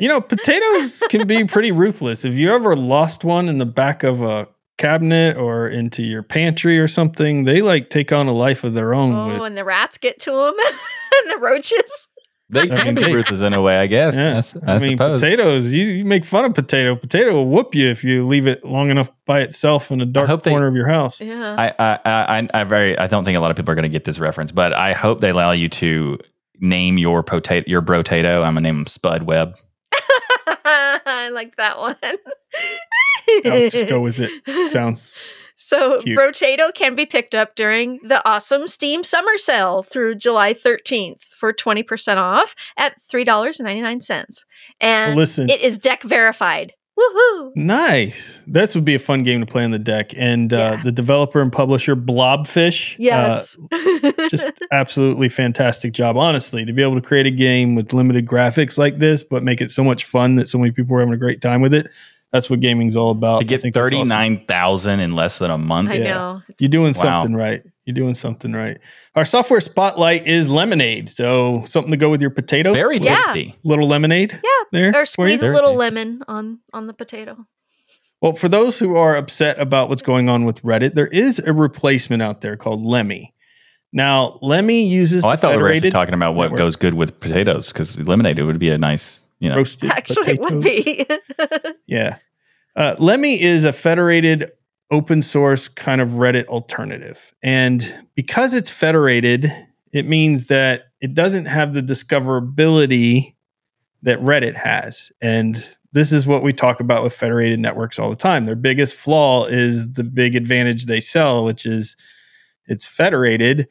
[0.00, 4.02] You know potatoes can be pretty ruthless if you ever lost one in the back
[4.02, 8.62] of a cabinet or into your pantry or something they like take on a life
[8.64, 10.54] of their own Oh, with and the rats get to them,
[11.22, 12.08] and the roaches.
[12.50, 14.14] They I can mean, be they- ruthless in a way, I guess.
[14.16, 15.20] Yeah, That's- I, I, mean, suppose.
[15.20, 15.70] potatoes.
[15.74, 16.96] You, you make fun of potato.
[16.96, 20.28] Potato will whoop you if you leave it long enough by itself in a dark
[20.28, 21.20] hope they- corner of your house.
[21.20, 21.54] Yeah.
[21.58, 23.90] I, I, I, I very, I don't think a lot of people are going to
[23.90, 26.18] get this reference, but I hope they allow you to
[26.60, 28.38] name your potato, your brotato.
[28.38, 29.58] I'm gonna name him Spud Webb.
[30.64, 31.96] I like that one.
[32.02, 34.70] I'll just go with it.
[34.70, 35.12] Sounds
[35.56, 36.18] So, Cute.
[36.18, 41.52] Brotato can be picked up during the awesome Steam Summer Sale through July 13th for
[41.52, 44.44] 20% off at $3.99.
[44.80, 45.50] And well, listen.
[45.50, 46.72] it is deck verified.
[46.98, 47.52] Woohoo!
[47.54, 48.42] Nice.
[48.46, 50.12] This would be a fun game to play on the deck.
[50.16, 50.82] And uh, Yeah.
[50.82, 52.94] the developer and publisher Blobfish.
[52.94, 53.56] uh, Yes.
[54.30, 58.78] just absolutely fantastic job, honestly, to be able to create a game with limited graphics
[58.78, 61.18] like this, but make it so much fun that so many people are having a
[61.18, 61.88] great time with it.
[62.32, 63.38] That's what gaming's all about.
[63.38, 63.98] to get think that's awesome.
[63.98, 65.90] thirty nine thousand in less than a month.
[65.90, 66.04] I yeah.
[66.14, 66.42] know.
[66.60, 67.20] You're doing Wow.
[67.20, 67.62] something right.
[67.86, 68.78] You're doing something right.
[69.14, 71.08] Our software spotlight is lemonade.
[71.08, 72.74] So something to go with your potato.
[72.74, 73.16] Very Yeah.
[73.26, 73.56] tasty.
[73.64, 74.32] little lemonade.
[74.32, 74.64] Yeah.
[74.72, 74.92] There.
[74.94, 77.46] Or squeeze a little lemon on on the potato.
[78.20, 81.52] Well, for those who are upset about what's going on with Reddit, there is a
[81.52, 83.32] replacement out there called Lemmy.
[83.92, 86.58] Now, Lemmy uses Oh, I thought we were actually talking about what network.
[86.58, 89.56] goes good with potatoes because lemonade it would be a nice, you know.
[89.56, 91.06] roasted Actually, it would be.
[91.86, 92.18] Yeah.
[92.76, 94.52] Uh, Lemmy is a federated
[94.90, 97.34] open source kind of Reddit alternative.
[97.42, 99.50] And because it's federated,
[99.92, 103.34] it means that it doesn't have the discoverability
[104.02, 105.10] that Reddit has.
[105.20, 105.56] And
[105.92, 108.46] this is what we talk about with federated networks all the time.
[108.46, 111.96] Their biggest flaw is the big advantage they sell, which is
[112.66, 113.68] it's federated,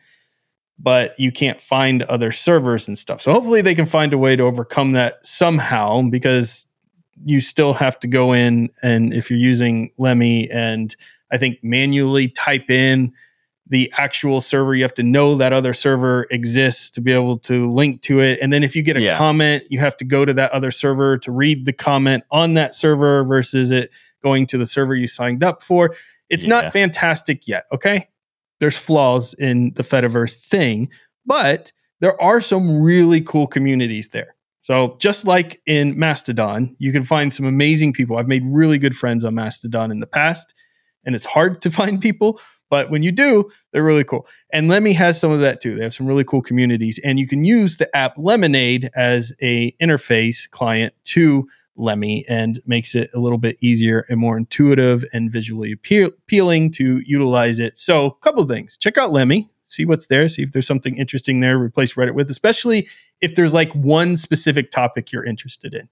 [0.80, 3.22] but you can't find other servers and stuff.
[3.22, 6.68] So hopefully they can find a way to overcome that somehow because
[7.26, 10.96] you still have to go in and if you're using Lemmy and
[11.32, 13.12] I think manually type in
[13.70, 17.68] the actual server, you have to know that other server exists to be able to
[17.68, 18.40] link to it.
[18.42, 19.18] And then if you get a Yeah.
[19.18, 22.74] comment, you have to go to that other server to read the comment on that
[22.76, 23.90] server versus it
[24.24, 25.94] going to the server you signed up for.
[26.30, 26.50] It's Yeah.
[26.62, 27.66] not fantastic yet.
[27.74, 28.08] Okay.
[28.60, 30.89] There's flaws in the Fediverse thing,
[31.26, 34.36] but there are some really cool communities there.
[34.62, 38.18] So just like in Mastodon, you can find some amazing people.
[38.18, 40.53] I've made really good friends on Mastodon in the past,
[41.05, 42.39] and it's hard to find people,
[42.70, 44.28] but when you do, they're really cool.
[44.51, 45.76] And Lemmy has some of that too.
[45.76, 49.72] They have some really cool communities, and you can use the app Lemonade as a
[49.82, 51.47] interface client to
[51.78, 56.72] Lemmy, and makes it a little bit easier and more intuitive and visually appeal- appealing
[56.72, 57.78] to utilize it.
[57.78, 61.40] So, a couple things: check out Lemmy, see what's there, see if there's something interesting
[61.40, 61.58] there.
[61.58, 62.88] Replace Reddit with, especially
[63.22, 65.88] if there's like one specific topic you're interested in,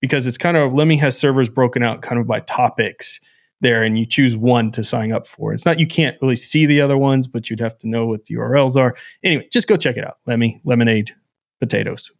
[0.00, 3.20] because it's kind of Lemmy has servers broken out kind of by topics
[3.60, 5.52] there, and you choose one to sign up for.
[5.52, 8.24] It's not you can't really see the other ones, but you'd have to know what
[8.24, 8.94] the URLs are.
[9.22, 10.18] Anyway, just go check it out.
[10.26, 11.14] Lemmy Lemonade
[11.60, 12.12] Potatoes.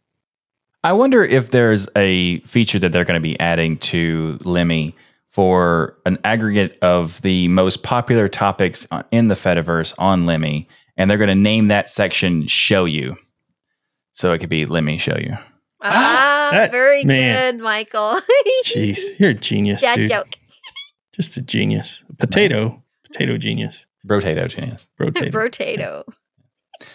[0.83, 4.95] I wonder if there's a feature that they're going to be adding to Lemmy
[5.31, 11.17] for an aggregate of the most popular topics in the Fediverse on Lemmy, and they're
[11.17, 13.17] going to name that section "Show You,"
[14.13, 15.37] so it could be Lemmy Show You.
[15.81, 17.57] Ah, That- very man.
[17.57, 18.19] good, Michael.
[18.65, 20.09] Jeez, you're a genius, Dad dude.
[20.09, 20.27] joke.
[21.13, 22.03] Just a genius.
[22.17, 23.85] Potato, potato genius.
[24.07, 24.87] Brotato genius.
[24.97, 25.31] Potato.
[25.31, 26.03] Potato.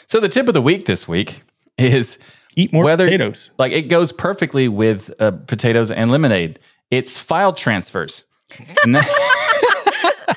[0.07, 1.43] So the tip of the week this week
[1.77, 2.19] is
[2.57, 3.51] Eat more Whether- potatoes.
[3.59, 6.59] like it goes perfectly with uh, potatoes and lemonade.
[6.91, 8.25] It's file transfers.
[8.85, 10.37] That-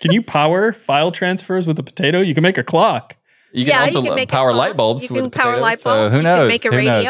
[0.00, 2.20] Can you power file transfers with a potato?
[2.20, 3.16] You can make a clock.
[3.52, 4.58] you can yeah, also you can make power clock.
[4.68, 5.02] light bulbs.
[5.02, 6.12] You can the power potatoes, light so bulbs.
[6.12, 6.38] who you knows?
[6.38, 7.04] can make a Who knows?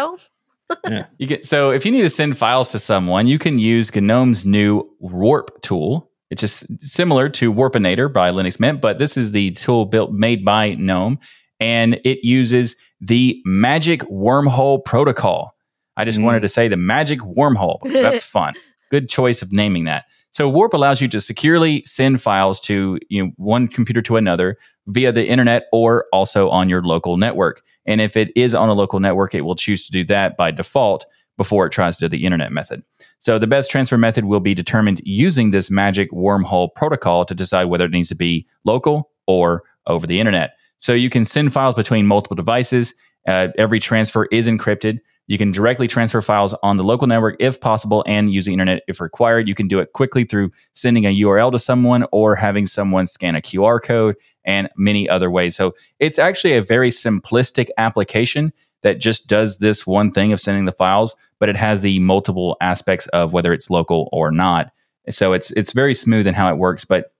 [0.89, 1.05] radio.
[1.19, 4.45] You get so if you need to send files to someone, you can use GNOME's
[4.47, 6.11] new Warp tool.
[6.31, 10.45] It's just similar to Warpinator by Linux Mint, but this is the tool built made
[10.45, 11.19] by GNOME,
[11.59, 15.55] and it uses the Magic Wormhole Protocol.
[15.97, 16.25] I just Mm.
[16.25, 18.55] wanted to say the Magic Wormhole because that's fun.
[18.91, 20.05] Good choice of naming that.
[20.31, 24.57] So Warp allows you to securely send files to you know, one computer to another
[24.87, 27.63] via the internet or also on your local network.
[27.87, 30.51] And if it is on a local network, it will choose to do that by
[30.51, 32.83] default before it tries to do the internet method.
[33.21, 37.65] So the best transfer method will be determined using this magic wormhole protocol to decide
[37.65, 40.53] whether it needs to be local or over the internet.
[40.79, 42.95] So you can send files between multiple devices.
[43.27, 45.01] Uh, every transfer is encrypted.
[45.29, 48.83] You can directly transfer files on the local network if possible and use the internet
[48.89, 49.47] if required.
[49.47, 53.37] You can do it quickly through sending a URL to someone or having someone scan
[53.37, 55.55] a QR code and many other ways.
[55.55, 60.65] So it's actually a very simplistic application that just does this one thing of sending
[60.65, 64.73] the files, but it has the multiple aspects of whether it's local or not.
[65.11, 67.13] So it's it's very smooth in how it works, but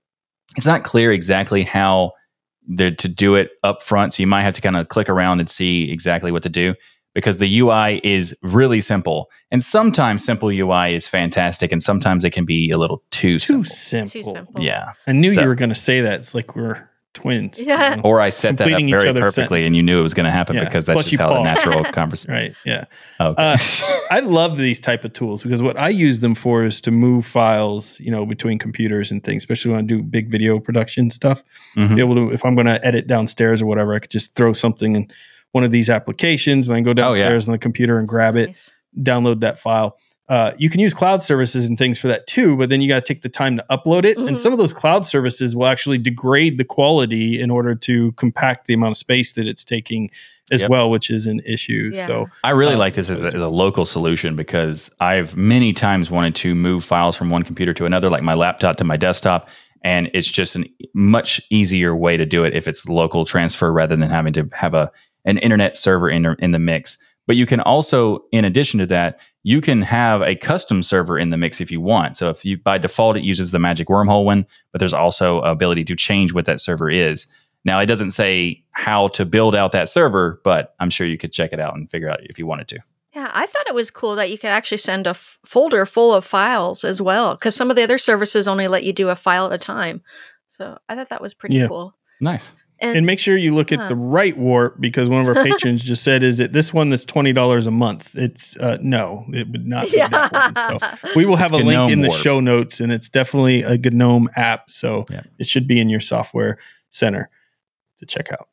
[0.57, 2.13] it's not clear exactly how
[2.69, 4.15] the, to do it up front.
[4.15, 6.75] So you might have to kind of click around and see exactly what to do.
[7.15, 9.29] because the UI is really simple.
[9.51, 13.65] And sometimes simple UI is fantastic, and sometimes it can be a little too Too
[13.65, 13.65] simple.
[13.65, 14.13] simple.
[14.13, 14.65] Too simple.
[14.65, 14.93] Yeah.
[15.07, 16.21] I knew So- you were going to say that.
[16.21, 17.59] It's like we're twins.
[17.61, 17.91] Yeah.
[17.91, 18.03] you know?
[18.03, 20.31] Or I set that up very other's perfectly, and you knew it was going to
[20.31, 20.65] happen Yeah.
[20.65, 22.33] because that's Plus just you how the natural conversation.
[22.35, 22.55] Right.
[22.65, 22.85] Yeah.
[23.21, 23.43] Okay.
[23.43, 23.59] Uh,
[24.11, 27.27] I love these type of tools because what I use them for is to move
[27.27, 31.43] files, you know, between computers and things, especially when I do big video production stuff.
[31.77, 31.97] Mhm.
[31.97, 34.53] Be able to, if I'm going to edit downstairs or whatever, I could just throw
[34.53, 35.09] something in
[35.53, 37.05] one of these applications and then go Oh, yeah.
[37.05, 38.71] downstairs on the computer and grab it, Nice.
[39.01, 39.99] download that file.
[40.29, 43.05] Uh, you can use cloud services and things for that too, but then you got
[43.05, 44.19] to take the time to upload it.
[44.19, 44.29] Mhm.
[44.29, 48.67] And some of those cloud services will actually degrade the quality in order to compact
[48.67, 50.11] the amount of space that it's taking
[50.51, 50.71] as Yep.
[50.71, 51.93] well, which is an issue.
[51.95, 52.07] Yeah.
[52.07, 55.73] So I really Um, like this as a, as a local solution because I've many
[55.73, 58.99] times wanted to move files from one computer to another, like my laptop to my
[58.99, 59.49] desktop.
[59.83, 63.97] And it's just a much easier way to do it if it's local transfer rather
[63.97, 64.91] than having to have a
[65.25, 66.97] an internet server in, in the mix.
[67.29, 71.31] But you can also, in addition to that, you can have a custom server in
[71.31, 72.17] the mix if you want.
[72.17, 75.85] So if you by default it uses the magic wormhole one, but there's also ability
[75.85, 77.27] to change what that server is.
[77.65, 81.33] Now it doesn't say how to build out that server, but I'm sure you could
[81.33, 82.79] check it out and figure out if you wanted to.
[83.15, 86.15] Yeah, I thought it was cool that you could actually send a f- folder full
[86.15, 89.17] of files as well, because some of the other services only let you do a
[89.17, 90.03] file at a time.
[90.47, 91.69] So I thought that was pretty Yeah.
[91.69, 91.95] cool.
[92.21, 92.51] Nice.
[92.81, 93.89] And make sure you look at Huh.
[93.89, 97.05] the right warp because one of our patrons just said, "Is it this one that's
[97.05, 99.91] twenty dollars a month?" It's uh, no, it would not.
[99.91, 100.09] Be yeah.
[100.09, 100.81] that one.
[100.81, 102.21] So we will have It's a link GNOME in the Warp.
[102.21, 105.23] show notes, and it's definitely a GNOME app, so Yeah.
[105.39, 106.59] it should be in your software
[106.91, 107.31] center
[107.99, 108.49] to check out.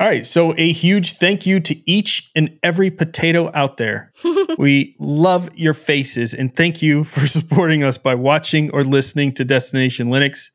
[0.00, 4.12] All right, so a huge thank you to each and every potato out there.
[4.58, 9.44] we love your faces and thank you for supporting us by watching or listening to
[9.44, 10.50] Destination Linux.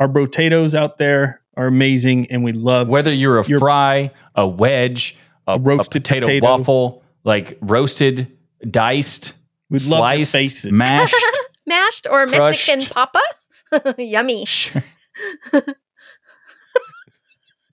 [0.00, 4.48] Our potatoes out there are amazing, and we love Whether you're a You're- fry, a
[4.48, 6.46] wedge, a, A roasted a potato, potato.
[6.46, 8.26] waffle, like roasted,
[8.68, 9.34] diced,
[9.68, 10.72] we love your sliced, faces.
[10.72, 11.14] mashed.
[11.66, 12.66] Mashed or Crushed.
[12.68, 13.20] Mexican papa?
[13.98, 14.46] Yummy.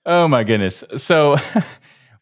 [0.06, 0.84] Oh my goodness.
[0.96, 1.36] So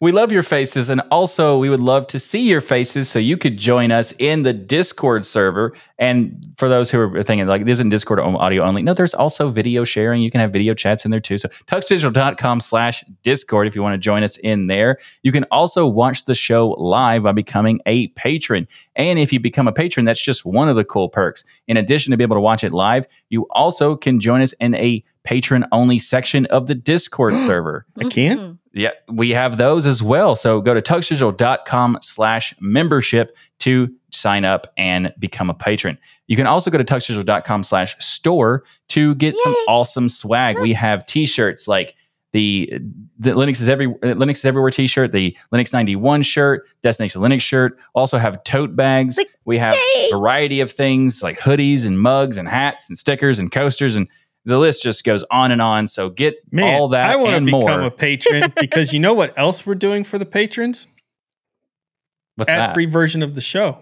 [0.01, 3.37] we love your faces and also we would love to see your faces so you
[3.37, 5.73] could join us in the Discord server.
[5.99, 9.49] And for those who are thinking like this isn't Discord audio only, no, there's also
[9.49, 10.23] video sharing.
[10.23, 11.39] You can have video chats in there too.
[11.39, 14.99] So tuxdigital.com slash Discord if you want to join us in there.
[15.23, 18.69] You can also watch the show live by becoming a patron.
[18.97, 21.45] And if you become a patron, that's just one of the cool perks.
[21.69, 24.75] In addition to be able to watch it live, you also can join us in
[24.75, 27.87] a patron only section of the Discord server.
[27.99, 28.41] I can't.
[28.41, 28.53] Mm-hmm.
[28.77, 30.37] Yeah, we have those as well.
[30.37, 35.97] So go to tuxdigital.com slash membership to sign up and become a patron.
[36.27, 40.59] You can also go to tuxdigital.com slash store to get some awesome swag.
[40.59, 41.95] We have t-shirts like
[42.35, 42.71] the
[43.19, 47.79] the Linux is every Linux is everywhere t-shirt, the Linux 91 shirt, Destination Linux shirt.
[47.95, 49.17] Also have tote bags.
[49.17, 50.09] Like, we have yay.
[50.09, 54.07] a variety of things like hoodies and mugs and hats and stickers and coasters and
[54.47, 55.87] the list just goes on and on.
[55.89, 57.81] So get Man, all that I want to become more.
[57.83, 60.87] a patron because you know what else we're doing for the patrons?
[62.37, 62.75] What's Ad that?
[62.75, 63.81] free version of the show.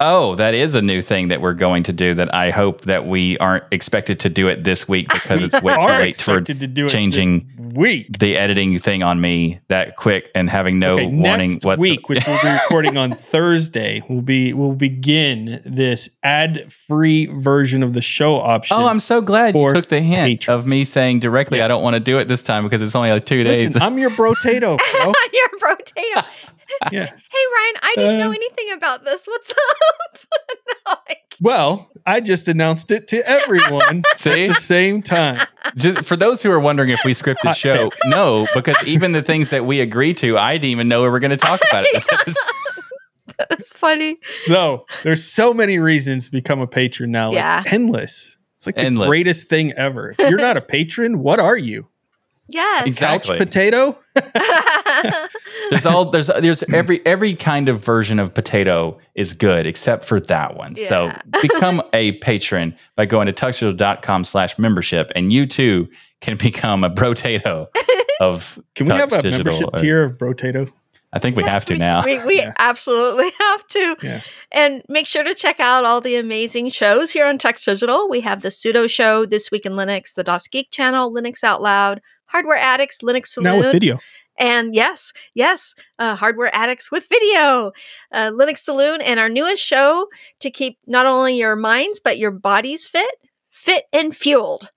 [0.00, 3.06] Oh, that is a new thing that we're going to do that I hope that
[3.06, 6.54] we aren't expected to do it this week because it's way too late for to
[6.54, 8.18] do it changing week.
[8.18, 12.08] the editing thing on me that quick and having no okay, warning next what's week,
[12.08, 17.92] which we'll be recording on Thursday, will be we'll begin this ad free version of
[17.92, 18.76] the show option.
[18.78, 20.62] Oh, I'm so glad you took the hint patrons.
[20.64, 21.66] of me saying directly Yeah.
[21.66, 23.66] I don't want to do it this time because it's only like two days.
[23.66, 25.12] Listen, I'm your brotato, bro.
[25.32, 26.22] You're a potato.
[26.92, 27.06] Yeah.
[27.30, 29.26] Hey Ryan, I didn't know Uh, anything about this.
[29.26, 30.18] What's up?
[30.86, 35.46] No, I- Well, I just announced it to everyone at the same time.
[35.76, 38.00] Just for those who are wondering if we scripted Hot show, takes.
[38.06, 41.18] no, because even the things that we agree to, I didn't even know we were
[41.20, 42.02] going to talk about it.
[43.48, 44.18] That's funny.
[44.36, 47.28] So there's so many reasons to become a patron now.
[47.28, 47.62] Like Yeah.
[47.66, 48.36] endless.
[48.56, 49.06] It's like Endless.
[49.06, 50.10] the greatest thing ever.
[50.18, 51.88] If you're not a patron, what are you?
[52.50, 52.86] Yes.
[52.86, 53.38] Exactly.
[53.38, 53.96] Couch potato?
[55.70, 60.20] there's all there's there's every every kind of version of potato is good except for
[60.20, 60.76] that one.
[60.76, 61.10] So
[61.42, 65.88] become a patron by going to tuxedo.com slash membership and you too
[66.20, 67.66] can become a brotato
[68.20, 69.44] of Can we have a Digital.
[69.44, 70.70] membership tier of brotato?
[71.12, 72.04] I think we have to we, now.
[72.04, 72.52] We, we Yeah.
[72.58, 73.96] absolutely have to.
[74.00, 74.20] Yeah.
[74.52, 78.08] And make sure to check out all the amazing shows here on Tux Digital.
[78.08, 82.00] We have the Sudo Show, This Week in Linux, the DasGeek Channel, Linux Out Loud,
[82.30, 83.98] Hardware Addicts, Linux Now with Saloon, video.
[84.38, 87.72] and yes, yes, uh, Hardware Addicts with video,
[88.12, 90.06] uh, Linux Saloon, and our newest show
[90.40, 93.10] to keep not only your minds but your bodies fit,
[93.60, 94.70] fit and fueled.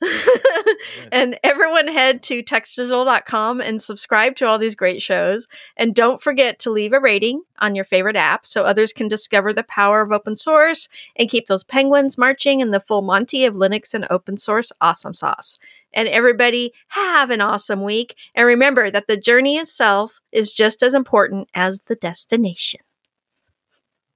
[1.11, 5.47] and everyone head to tuxdigital.com and subscribe to all these great shows.
[5.77, 9.53] And don't forget to leave a rating on your favorite app so others can discover
[9.53, 13.53] the power of open source and keep those penguins marching in the full Monty of
[13.53, 15.59] Linux and open source awesome sauce.
[15.93, 18.17] And everybody have an awesome week.
[18.36, 22.81] And remember that the journey itself is just as important as the destination.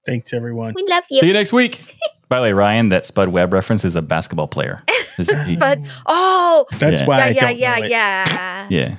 [0.05, 0.73] Thanks, everyone.
[0.75, 1.21] We love you.
[1.21, 1.95] See you next week.
[2.29, 4.83] By the way, Ryan, that Spud Webb reference is a basketball player.
[5.21, 5.87] Spud.
[6.05, 7.07] oh, That's Yeah.
[7.07, 7.89] why I yeah, don't yeah, know it.
[7.91, 8.95] yeah, yeah.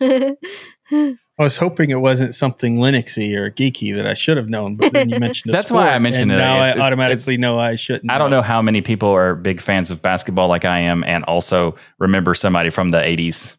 [0.00, 0.30] yeah.
[1.38, 4.92] I was hoping it wasn't something Linuxy or geeky that I should have known, but
[4.94, 6.44] then you mentioned a That's why I mentioned and it.
[6.44, 8.10] Now It's- I it's- automatically know I shouldn't.
[8.10, 11.24] I don't know how many people are big fans of basketball like I am and
[11.24, 13.56] also remember somebody from the 80s.